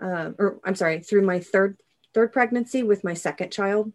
uh, 0.00 0.30
or 0.38 0.60
I'm 0.64 0.76
sorry, 0.76 1.00
through 1.00 1.22
my 1.22 1.40
third 1.40 1.80
third 2.14 2.32
pregnancy 2.32 2.84
with 2.84 3.02
my 3.02 3.14
second 3.14 3.50
child. 3.50 3.92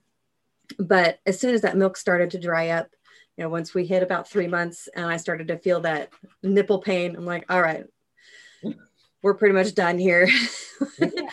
But 0.78 1.20
as 1.26 1.40
soon 1.40 1.56
as 1.56 1.62
that 1.62 1.78
milk 1.78 1.96
started 1.96 2.32
to 2.32 2.40
dry 2.40 2.70
up, 2.70 2.90
you 3.38 3.46
know, 3.46 3.50
once 3.50 3.74
we 3.74 3.86
hit 3.86 4.04
about 4.04 4.30
three 4.30 4.48
months 4.48 4.90
and 4.94 5.06
I 5.06 5.16
started 5.16 5.48
to 5.48 5.58
feel 5.58 5.80
that 5.82 6.10
nipple 6.44 6.80
pain, 6.80 7.16
I'm 7.16 7.26
like, 7.26 7.46
all 7.50 7.62
right, 7.62 7.86
we're 9.22 9.36
pretty 9.36 9.54
much 9.54 9.74
done 9.74 9.98
here. 9.98 10.28
Yeah 11.00 11.30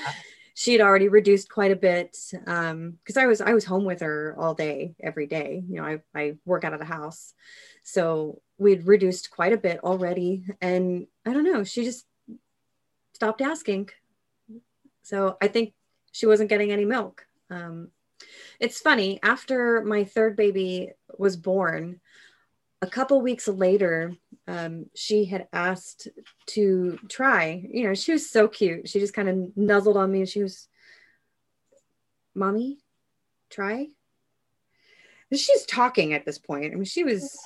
she 0.62 0.70
had 0.70 0.80
already 0.80 1.08
reduced 1.08 1.50
quite 1.50 1.72
a 1.72 1.76
bit 1.76 2.16
because 2.30 2.70
um, 2.70 2.98
I 3.16 3.26
was 3.26 3.40
I 3.40 3.52
was 3.52 3.64
home 3.64 3.84
with 3.84 4.00
her 4.00 4.36
all 4.38 4.54
day 4.54 4.94
every 5.02 5.26
day. 5.26 5.60
You 5.68 5.76
know, 5.76 5.84
I 5.84 5.98
I 6.14 6.36
work 6.44 6.62
out 6.62 6.72
of 6.72 6.78
the 6.78 6.84
house, 6.86 7.34
so 7.82 8.40
we'd 8.58 8.86
reduced 8.86 9.32
quite 9.32 9.52
a 9.52 9.56
bit 9.56 9.80
already. 9.82 10.44
And 10.60 11.08
I 11.26 11.32
don't 11.32 11.42
know, 11.42 11.64
she 11.64 11.82
just 11.82 12.06
stopped 13.12 13.40
asking. 13.40 13.90
So 15.02 15.36
I 15.42 15.48
think 15.48 15.74
she 16.12 16.26
wasn't 16.26 16.48
getting 16.48 16.70
any 16.70 16.84
milk. 16.84 17.26
Um, 17.50 17.88
it's 18.60 18.80
funny, 18.80 19.18
after 19.20 19.82
my 19.82 20.04
third 20.04 20.36
baby 20.36 20.90
was 21.18 21.36
born, 21.36 21.98
a 22.82 22.86
couple 22.86 23.20
weeks 23.22 23.46
later, 23.46 24.12
um, 24.48 24.86
she 24.94 25.24
had 25.24 25.46
asked 25.52 26.08
to 26.46 26.98
try. 27.08 27.64
You 27.70 27.84
know, 27.84 27.94
she 27.94 28.12
was 28.12 28.28
so 28.28 28.48
cute. 28.48 28.88
She 28.88 28.98
just 28.98 29.14
kind 29.14 29.28
of 29.28 29.56
nuzzled 29.56 29.96
on 29.96 30.10
me 30.10 30.18
and 30.18 30.28
she 30.28 30.42
was, 30.42 30.68
Mommy, 32.34 32.78
try. 33.50 33.86
And 35.30 35.38
she's 35.38 35.64
talking 35.64 36.12
at 36.12 36.26
this 36.26 36.38
point. 36.38 36.72
I 36.72 36.74
mean, 36.74 36.84
she 36.84 37.04
was 37.04 37.38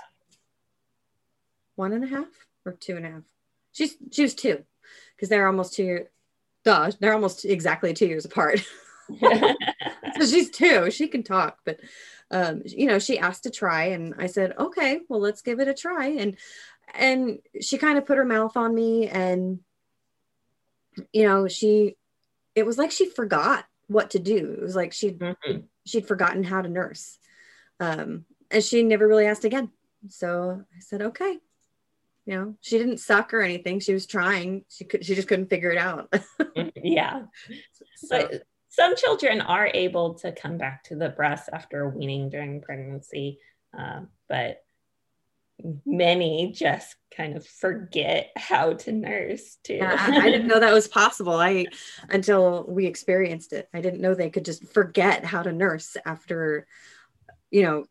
one 1.74 1.92
and 1.92 2.02
a 2.02 2.08
half 2.08 2.28
or 2.64 2.72
two 2.72 2.96
and 2.96 3.04
a 3.04 3.10
half. 3.10 3.22
She's 3.72 3.94
she 4.10 4.22
was 4.22 4.34
two 4.34 4.64
because 5.14 5.28
they're 5.28 5.46
almost 5.46 5.74
two 5.74 5.84
years. 5.84 6.08
Duh, 6.64 6.90
they're 6.98 7.12
almost 7.12 7.44
exactly 7.44 7.92
two 7.92 8.06
years 8.06 8.24
apart. 8.24 8.60
so 9.20 10.26
she's 10.26 10.50
two. 10.50 10.90
She 10.90 11.06
can 11.06 11.22
talk, 11.22 11.58
but 11.64 11.78
um, 12.30 12.62
you 12.64 12.86
know, 12.86 12.98
she 12.98 13.18
asked 13.18 13.44
to 13.44 13.50
try, 13.50 13.84
and 13.86 14.14
I 14.18 14.26
said, 14.26 14.54
okay, 14.58 15.00
well, 15.08 15.20
let's 15.20 15.42
give 15.42 15.60
it 15.60 15.68
a 15.68 15.74
try. 15.74 16.08
And 16.08 16.36
and 16.94 17.38
she 17.60 17.78
kind 17.78 17.98
of 17.98 18.06
put 18.06 18.18
her 18.18 18.24
mouth 18.24 18.56
on 18.56 18.74
me, 18.74 19.08
and 19.08 19.60
you 21.12 21.26
know, 21.26 21.48
she 21.48 21.96
it 22.54 22.66
was 22.66 22.78
like 22.78 22.90
she 22.90 23.08
forgot 23.08 23.64
what 23.86 24.10
to 24.10 24.18
do. 24.18 24.54
It 24.58 24.62
was 24.62 24.74
like 24.74 24.92
she'd 24.92 25.18
mm-hmm. 25.18 25.58
she'd 25.84 26.08
forgotten 26.08 26.42
how 26.42 26.62
to 26.62 26.68
nurse, 26.68 27.18
um, 27.80 28.24
and 28.50 28.62
she 28.62 28.82
never 28.82 29.06
really 29.06 29.26
asked 29.26 29.44
again. 29.44 29.70
So 30.08 30.64
I 30.76 30.80
said, 30.80 31.02
okay. 31.02 31.38
You 32.24 32.34
know, 32.34 32.54
she 32.60 32.76
didn't 32.76 32.98
suck 32.98 33.32
or 33.32 33.40
anything. 33.40 33.78
She 33.78 33.92
was 33.92 34.04
trying. 34.04 34.64
She 34.68 34.82
could. 34.84 35.06
She 35.06 35.14
just 35.14 35.28
couldn't 35.28 35.48
figure 35.48 35.70
it 35.70 35.78
out. 35.78 36.12
yeah. 36.74 37.22
So, 37.98 38.08
but 38.10 38.42
some 38.76 38.94
children 38.94 39.40
are 39.40 39.70
able 39.72 40.14
to 40.16 40.32
come 40.32 40.58
back 40.58 40.84
to 40.84 40.96
the 40.96 41.08
breast 41.08 41.48
after 41.50 41.88
weaning 41.88 42.28
during 42.28 42.60
pregnancy, 42.60 43.38
uh, 43.76 44.00
but 44.28 44.62
many 45.86 46.52
just 46.52 46.94
kind 47.16 47.38
of 47.38 47.46
forget 47.46 48.30
how 48.36 48.74
to 48.74 48.92
nurse 48.92 49.56
too. 49.64 49.76
yeah, 49.76 49.96
I 49.98 50.30
didn't 50.30 50.46
know 50.48 50.60
that 50.60 50.74
was 50.74 50.88
possible. 50.88 51.32
I 51.32 51.64
until 52.10 52.66
we 52.68 52.84
experienced 52.84 53.54
it. 53.54 53.66
I 53.72 53.80
didn't 53.80 54.02
know 54.02 54.14
they 54.14 54.28
could 54.28 54.44
just 54.44 54.66
forget 54.74 55.24
how 55.24 55.42
to 55.42 55.52
nurse 55.52 55.96
after, 56.04 56.66
you 57.50 57.62
know, 57.62 57.86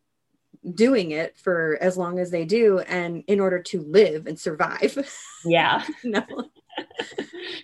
doing 0.72 1.10
it 1.10 1.36
for 1.36 1.76
as 1.80 1.96
long 1.96 2.20
as 2.20 2.30
they 2.30 2.44
do 2.44 2.78
and 2.78 3.24
in 3.26 3.40
order 3.40 3.60
to 3.62 3.80
live 3.82 4.28
and 4.28 4.38
survive. 4.38 4.96
Yeah. 5.44 5.84
no. 6.04 6.24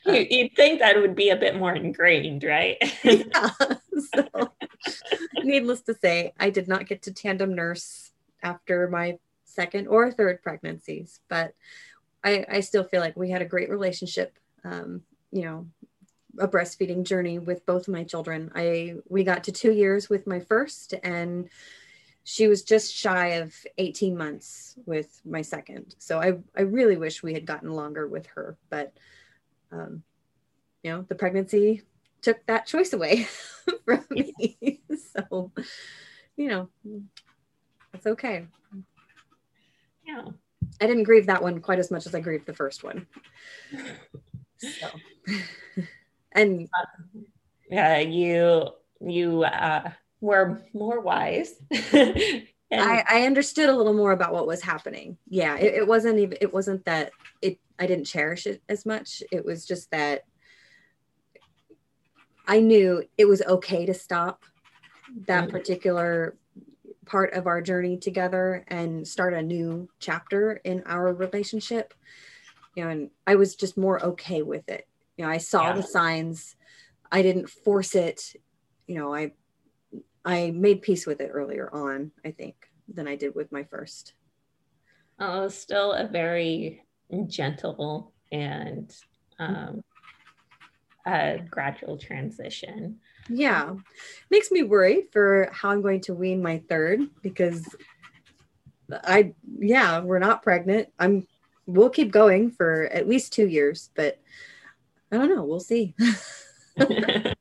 You, 0.07 0.27
would 0.43 0.57
think 0.57 0.81
that 0.81 0.97
would 0.97 1.15
be 1.15 1.31
a 1.31 1.37
bit 1.37 1.57
more 1.57 1.75
ingrained, 1.75 2.45
right? 2.45 2.77
yeah. 3.05 3.51
So, 4.15 4.53
needless 5.43 5.83
to 5.83 5.95
say, 5.95 6.33
I 6.39 6.51
did 6.51 6.69
not 6.69 6.87
get 6.87 7.03
to 7.03 7.13
tandem 7.13 7.55
nurse 7.55 8.13
after 8.43 8.89
my 8.89 9.19
second 9.45 9.87
or 9.87 10.11
third 10.11 10.43
pregnancies, 10.43 11.21
but 11.29 11.55
I, 12.25 12.45
I 12.51 12.61
still 12.61 12.85
feel 12.85 13.01
like 13.01 13.17
we 13.17 13.31
had 13.31 13.43
a 13.43 13.47
great 13.47 13.71
relationship. 13.71 14.39
Um, 14.65 15.03
you 15.31 15.43
know, 15.43 15.67
a 16.39 16.49
breastfeeding 16.49 17.05
journey 17.05 17.39
with 17.39 17.67
both 17.67 17.89
of 17.89 17.95
my 17.95 18.05
children. 18.05 18.51
I 18.55 18.95
we 19.09 19.25
got 19.25 19.45
to 19.45 19.53
two 19.53 19.73
years 19.73 20.09
with 20.09 20.27
my 20.27 20.41
first, 20.41 20.95
and 21.03 21.49
she 22.25 22.47
was 22.47 22.63
just 22.63 22.95
shy 22.95 23.29
of 23.35 23.55
18 23.79 24.17
months 24.17 24.77
with 24.87 25.21
my 25.25 25.43
second. 25.43 25.95
So 25.99 26.21
I 26.21 26.39
I 26.57 26.63
really 26.63 26.97
wish 26.97 27.23
we 27.23 27.35
had 27.35 27.47
gotten 27.47 27.73
longer 27.73 28.07
with 28.07 28.27
her, 28.29 28.57
but 28.71 28.93
um, 29.71 30.03
you 30.83 30.91
know, 30.91 31.03
the 31.09 31.15
pregnancy 31.15 31.83
took 32.21 32.45
that 32.47 32.67
choice 32.67 32.93
away 32.93 33.27
from 33.85 34.05
me. 34.11 34.81
so, 35.17 35.51
you 36.37 36.49
know, 36.49 36.69
it's 37.95 38.07
okay. 38.07 38.47
Yeah. 40.07 40.25
I 40.81 40.87
didn't 40.87 41.05
grieve 41.05 41.27
that 41.27 41.43
one 41.43 41.61
quite 41.61 41.79
as 41.79 41.91
much 41.91 42.07
as 42.07 42.15
I 42.15 42.21
grieved 42.21 42.47
the 42.47 42.55
first 42.55 42.85
one. 42.85 43.07
So, 44.59 44.89
and 46.33 46.69
yeah, 47.69 47.99
you 47.99 48.69
you 49.01 49.43
uh, 49.43 49.91
were 50.23 50.63
more 50.73 51.01
wise. 51.01 51.53
I, 51.93 53.05
I 53.07 53.23
understood 53.27 53.69
a 53.69 53.77
little 53.77 53.93
more 53.93 54.13
about 54.13 54.33
what 54.33 54.47
was 54.47 54.63
happening. 54.63 55.19
Yeah, 55.29 55.59
it, 55.59 55.75
it 55.75 55.87
wasn't 55.87 56.19
even 56.19 56.39
it 56.41 56.55
wasn't 56.55 56.87
that 56.87 57.11
it 57.43 57.59
I 57.79 57.87
didn't 57.87 58.07
cherish 58.07 58.47
it 58.47 58.63
as 58.69 58.87
much. 58.87 59.23
It 59.31 59.45
was 59.45 59.67
just 59.67 59.91
that 59.91 60.23
I 62.47 62.61
knew 62.61 63.05
it 63.19 63.27
was 63.27 63.43
okay 63.43 63.85
to 63.85 63.93
stop 63.93 64.45
that 65.27 65.45
mm-hmm. 65.45 65.51
particular 65.51 66.37
part 67.05 67.35
of 67.35 67.47
our 67.47 67.61
journey 67.61 67.99
together 67.99 68.65
and 68.69 69.07
start 69.07 69.35
a 69.35 69.43
new 69.43 69.89
chapter 69.99 70.53
in 70.65 70.83
our 70.87 71.13
relationship. 71.13 71.93
You 72.75 72.85
know, 72.85 72.91
and 72.91 73.11
I 73.27 73.35
was 73.35 73.55
just 73.55 73.77
more 73.77 74.03
okay 74.03 74.41
with 74.41 74.69
it. 74.69 74.89
You 75.19 75.27
know, 75.27 75.31
I 75.31 75.39
saw 75.39 75.69
yeah. 75.69 75.73
the 75.75 75.83
signs. 75.83 76.57
I 77.11 77.21
didn't 77.21 77.51
force 77.51 77.95
it. 77.95 78.35
You 78.87 78.95
know, 78.95 79.15
I 79.15 79.33
I 80.25 80.51
made 80.51 80.83
peace 80.83 81.07
with 81.07 81.21
it 81.21 81.31
earlier 81.33 81.69
on, 81.73 82.13
I 82.25 82.31
think, 82.31 82.55
than 82.89 83.09
I 83.09 83.17
did 83.17 83.35
with 83.35 83.51
my 83.51 83.65
first. 83.65 84.15
Oh, 85.19 85.49
still 85.49 85.93
a 85.93 86.07
very 86.07 86.85
gentle 87.27 88.13
and 88.31 88.95
um, 89.39 89.83
a 91.07 91.39
gradual 91.51 91.97
transition. 91.97 92.99
Yeah. 93.29 93.75
Makes 94.31 94.51
me 94.51 94.63
worry 94.63 95.09
for 95.13 95.49
how 95.53 95.71
I'm 95.71 95.83
going 95.83 96.01
to 96.03 96.15
wean 96.15 96.43
my 96.43 96.63
third 96.69 97.01
because 97.23 97.65
I, 98.91 99.35
yeah, 99.59 100.01
we're 100.01 100.19
not 100.19 100.43
pregnant. 100.43 100.89
I'm, 100.99 101.27
we'll 101.67 101.91
keep 101.91 102.13
going 102.13 102.51
for 102.51 102.85
at 102.85 103.09
least 103.09 103.33
two 103.33 103.49
years, 103.49 103.91
but 103.95 104.21
I 105.11 105.19
don't 105.19 105.35
know. 105.35 105.45
We'll 105.45 105.61
see. 105.61 105.95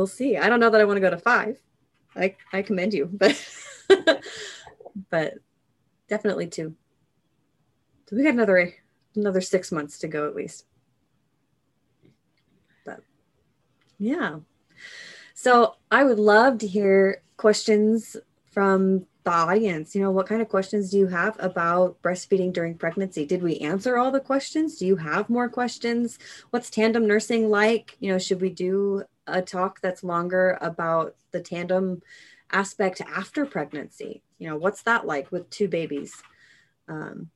we'll 0.00 0.06
see. 0.06 0.38
I 0.38 0.48
don't 0.48 0.60
know 0.60 0.70
that 0.70 0.80
I 0.80 0.84
want 0.84 0.96
to 0.96 1.02
go 1.02 1.10
to 1.10 1.18
five. 1.18 1.60
I, 2.16 2.34
I 2.54 2.62
commend 2.62 2.94
you, 2.94 3.10
but, 3.12 3.36
but 5.10 5.34
definitely 6.08 6.46
two. 6.46 6.74
So 8.08 8.16
we 8.16 8.22
got 8.22 8.32
another 8.32 8.72
another 9.14 9.42
six 9.42 9.70
months 9.70 9.98
to 9.98 10.08
go 10.08 10.26
at 10.26 10.34
least. 10.34 10.64
But 12.86 13.00
yeah. 13.98 14.38
So 15.34 15.74
I 15.90 16.04
would 16.04 16.18
love 16.18 16.58
to 16.58 16.66
hear 16.66 17.20
questions 17.36 18.16
from 18.50 19.06
the 19.24 19.32
audience. 19.32 19.94
You 19.94 20.00
know, 20.00 20.10
what 20.10 20.26
kind 20.26 20.40
of 20.40 20.48
questions 20.48 20.90
do 20.90 20.98
you 20.98 21.08
have 21.08 21.36
about 21.40 22.00
breastfeeding 22.00 22.54
during 22.54 22.78
pregnancy? 22.78 23.26
Did 23.26 23.42
we 23.42 23.58
answer 23.58 23.98
all 23.98 24.10
the 24.10 24.20
questions? 24.20 24.78
Do 24.78 24.86
you 24.86 24.96
have 24.96 25.28
more 25.28 25.50
questions? 25.50 26.18
What's 26.48 26.70
tandem 26.70 27.06
nursing 27.06 27.50
like? 27.50 27.98
You 28.00 28.12
know, 28.12 28.18
should 28.18 28.40
we 28.40 28.48
do 28.48 29.04
a 29.30 29.42
talk 29.42 29.80
that's 29.80 30.04
longer 30.04 30.58
about 30.60 31.16
the 31.32 31.40
tandem 31.40 32.02
aspect 32.52 33.00
after 33.02 33.46
pregnancy? 33.46 34.22
You 34.38 34.50
know, 34.50 34.56
what's 34.56 34.82
that 34.82 35.06
like 35.06 35.30
with 35.32 35.48
two 35.50 35.68
babies? 35.68 36.22
Um, 36.88 37.30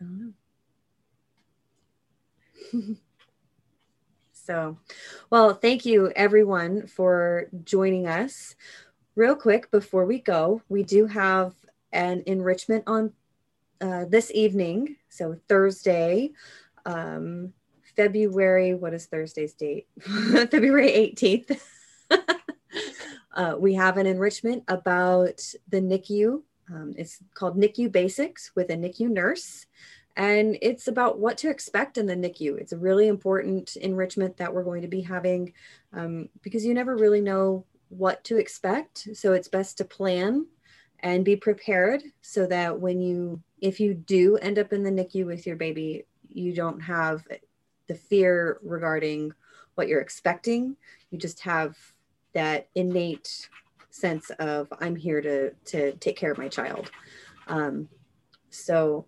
so, 4.32 4.78
well, 5.30 5.54
thank 5.54 5.86
you 5.86 6.12
everyone 6.14 6.86
for 6.86 7.48
joining 7.64 8.06
us. 8.06 8.54
Real 9.14 9.34
quick 9.34 9.70
before 9.70 10.04
we 10.04 10.20
go, 10.20 10.60
we 10.68 10.82
do 10.82 11.06
have 11.06 11.54
an 11.92 12.22
enrichment 12.26 12.84
on 12.86 13.12
uh, 13.80 14.04
this 14.06 14.30
evening. 14.34 14.96
So, 15.08 15.38
Thursday, 15.48 16.32
um, 16.84 17.54
February, 17.96 18.74
what 18.74 18.94
is 18.94 19.06
Thursday's 19.06 19.54
date? 19.54 19.88
February 20.00 20.90
18th. 20.90 21.60
uh, 23.34 23.56
we 23.58 23.74
have 23.74 23.96
an 23.96 24.06
enrichment 24.06 24.64
about 24.68 25.40
the 25.68 25.80
NICU 25.80 26.42
um, 26.72 26.94
it's 26.96 27.22
called 27.34 27.56
NICU 27.56 27.90
Basics 27.90 28.52
with 28.54 28.70
a 28.70 28.74
NICU 28.76 29.08
nurse. 29.08 29.66
And 30.16 30.56
it's 30.62 30.88
about 30.88 31.18
what 31.18 31.36
to 31.38 31.50
expect 31.50 31.98
in 31.98 32.06
the 32.06 32.16
NICU. 32.16 32.58
It's 32.58 32.72
a 32.72 32.78
really 32.78 33.06
important 33.06 33.76
enrichment 33.76 34.38
that 34.38 34.52
we're 34.52 34.64
going 34.64 34.82
to 34.82 34.88
be 34.88 35.02
having 35.02 35.52
um, 35.92 36.28
because 36.42 36.64
you 36.64 36.72
never 36.72 36.96
really 36.96 37.20
know 37.20 37.66
what 37.90 38.24
to 38.24 38.38
expect. 38.38 39.08
So 39.14 39.34
it's 39.34 39.48
best 39.48 39.78
to 39.78 39.84
plan 39.84 40.46
and 41.00 41.24
be 41.24 41.36
prepared 41.36 42.02
so 42.22 42.46
that 42.46 42.80
when 42.80 43.00
you, 43.00 43.42
if 43.60 43.78
you 43.78 43.92
do 43.92 44.36
end 44.38 44.58
up 44.58 44.72
in 44.72 44.82
the 44.82 44.90
NICU 44.90 45.26
with 45.26 45.46
your 45.46 45.56
baby, 45.56 46.06
you 46.28 46.54
don't 46.54 46.80
have 46.80 47.26
the 47.88 47.94
fear 47.94 48.58
regarding 48.62 49.32
what 49.74 49.88
you're 49.88 50.00
expecting. 50.00 50.76
You 51.10 51.18
just 51.18 51.40
have 51.40 51.76
that 52.32 52.68
innate 52.74 53.48
sense 53.90 54.30
of 54.38 54.72
I'm 54.80 54.96
here 54.96 55.20
to 55.22 55.50
to 55.66 55.92
take 55.92 56.16
care 56.16 56.32
of 56.32 56.38
my 56.38 56.48
child. 56.48 56.90
Um, 57.48 57.88
so 58.50 59.06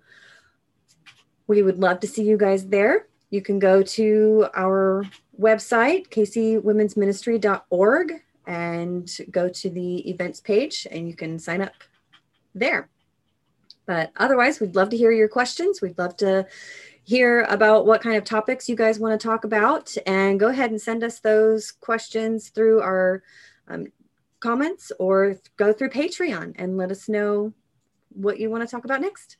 We 1.46 1.62
would 1.62 1.78
love 1.78 2.00
to 2.00 2.06
see 2.06 2.24
you 2.24 2.36
guys 2.36 2.66
there. 2.68 3.06
You 3.30 3.42
can 3.42 3.58
go 3.58 3.82
to 3.82 4.46
our 4.54 5.04
website, 5.40 6.08
kcwomensministry.org, 6.08 8.12
and 8.46 9.18
go 9.30 9.48
to 9.48 9.70
the 9.70 10.10
events 10.10 10.40
page 10.40 10.86
and 10.90 11.08
you 11.08 11.14
can 11.14 11.38
sign 11.38 11.62
up 11.62 11.72
there. 12.54 12.88
But 13.86 14.12
otherwise, 14.16 14.60
we'd 14.60 14.76
love 14.76 14.90
to 14.90 14.96
hear 14.96 15.12
your 15.12 15.28
questions. 15.28 15.80
We'd 15.80 15.98
love 15.98 16.16
to 16.18 16.46
hear 17.08 17.46
about 17.48 17.86
what 17.86 18.02
kind 18.02 18.16
of 18.16 18.24
topics 18.24 18.68
you 18.68 18.76
guys 18.76 18.98
want 18.98 19.18
to 19.18 19.26
talk 19.26 19.44
about. 19.44 19.94
And 20.06 20.38
go 20.38 20.48
ahead 20.48 20.70
and 20.70 20.80
send 20.80 21.02
us 21.02 21.20
those 21.20 21.72
questions 21.72 22.50
through 22.50 22.82
our 22.82 23.22
um, 23.66 23.86
comments 24.40 24.92
or 24.98 25.36
go 25.56 25.72
through 25.72 25.88
Patreon 25.88 26.52
and 26.56 26.76
let 26.76 26.90
us 26.90 27.08
know 27.08 27.54
what 28.10 28.38
you 28.38 28.50
want 28.50 28.62
to 28.62 28.70
talk 28.70 28.84
about 28.84 29.00
next. 29.00 29.38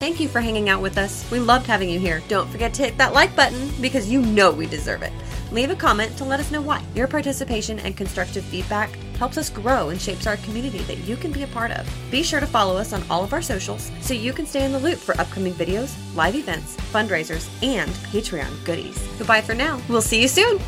Thank 0.00 0.18
you 0.18 0.28
for 0.28 0.40
hanging 0.40 0.70
out 0.70 0.80
with 0.80 0.96
us. 0.96 1.30
We 1.30 1.40
loved 1.40 1.66
having 1.66 1.90
you 1.90 1.98
here. 1.98 2.22
Don't 2.26 2.48
forget 2.48 2.72
to 2.74 2.84
hit 2.84 2.96
that 2.96 3.12
like 3.12 3.36
button 3.36 3.70
because 3.82 4.10
you 4.10 4.22
know 4.22 4.50
we 4.50 4.64
deserve 4.66 5.02
it. 5.02 5.12
Leave 5.52 5.70
a 5.70 5.76
comment 5.76 6.16
to 6.16 6.24
let 6.24 6.40
us 6.40 6.50
know 6.50 6.62
why. 6.62 6.82
Your 6.94 7.06
participation 7.06 7.78
and 7.80 7.98
constructive 7.98 8.44
feedback 8.44 8.90
helps 9.16 9.38
us 9.38 9.50
grow 9.50 9.88
and 9.90 10.00
shapes 10.00 10.26
our 10.26 10.36
community 10.38 10.78
that 10.78 10.98
you 10.98 11.16
can 11.16 11.32
be 11.32 11.42
a 11.42 11.48
part 11.48 11.70
of. 11.72 11.88
Be 12.10 12.22
sure 12.22 12.40
to 12.40 12.46
follow 12.46 12.76
us 12.76 12.92
on 12.92 13.02
all 13.10 13.24
of 13.24 13.32
our 13.32 13.42
socials 13.42 13.90
so 14.00 14.14
you 14.14 14.32
can 14.32 14.46
stay 14.46 14.64
in 14.64 14.72
the 14.72 14.78
loop 14.78 14.98
for 14.98 15.18
upcoming 15.20 15.54
videos, 15.54 15.94
live 16.14 16.34
events, 16.34 16.76
fundraisers, 16.92 17.48
and 17.62 17.90
Patreon 18.12 18.64
goodies. 18.64 18.98
Goodbye 19.18 19.40
for 19.40 19.54
now. 19.54 19.80
We'll 19.88 20.02
see 20.02 20.22
you 20.22 20.28
soon. 20.28 20.58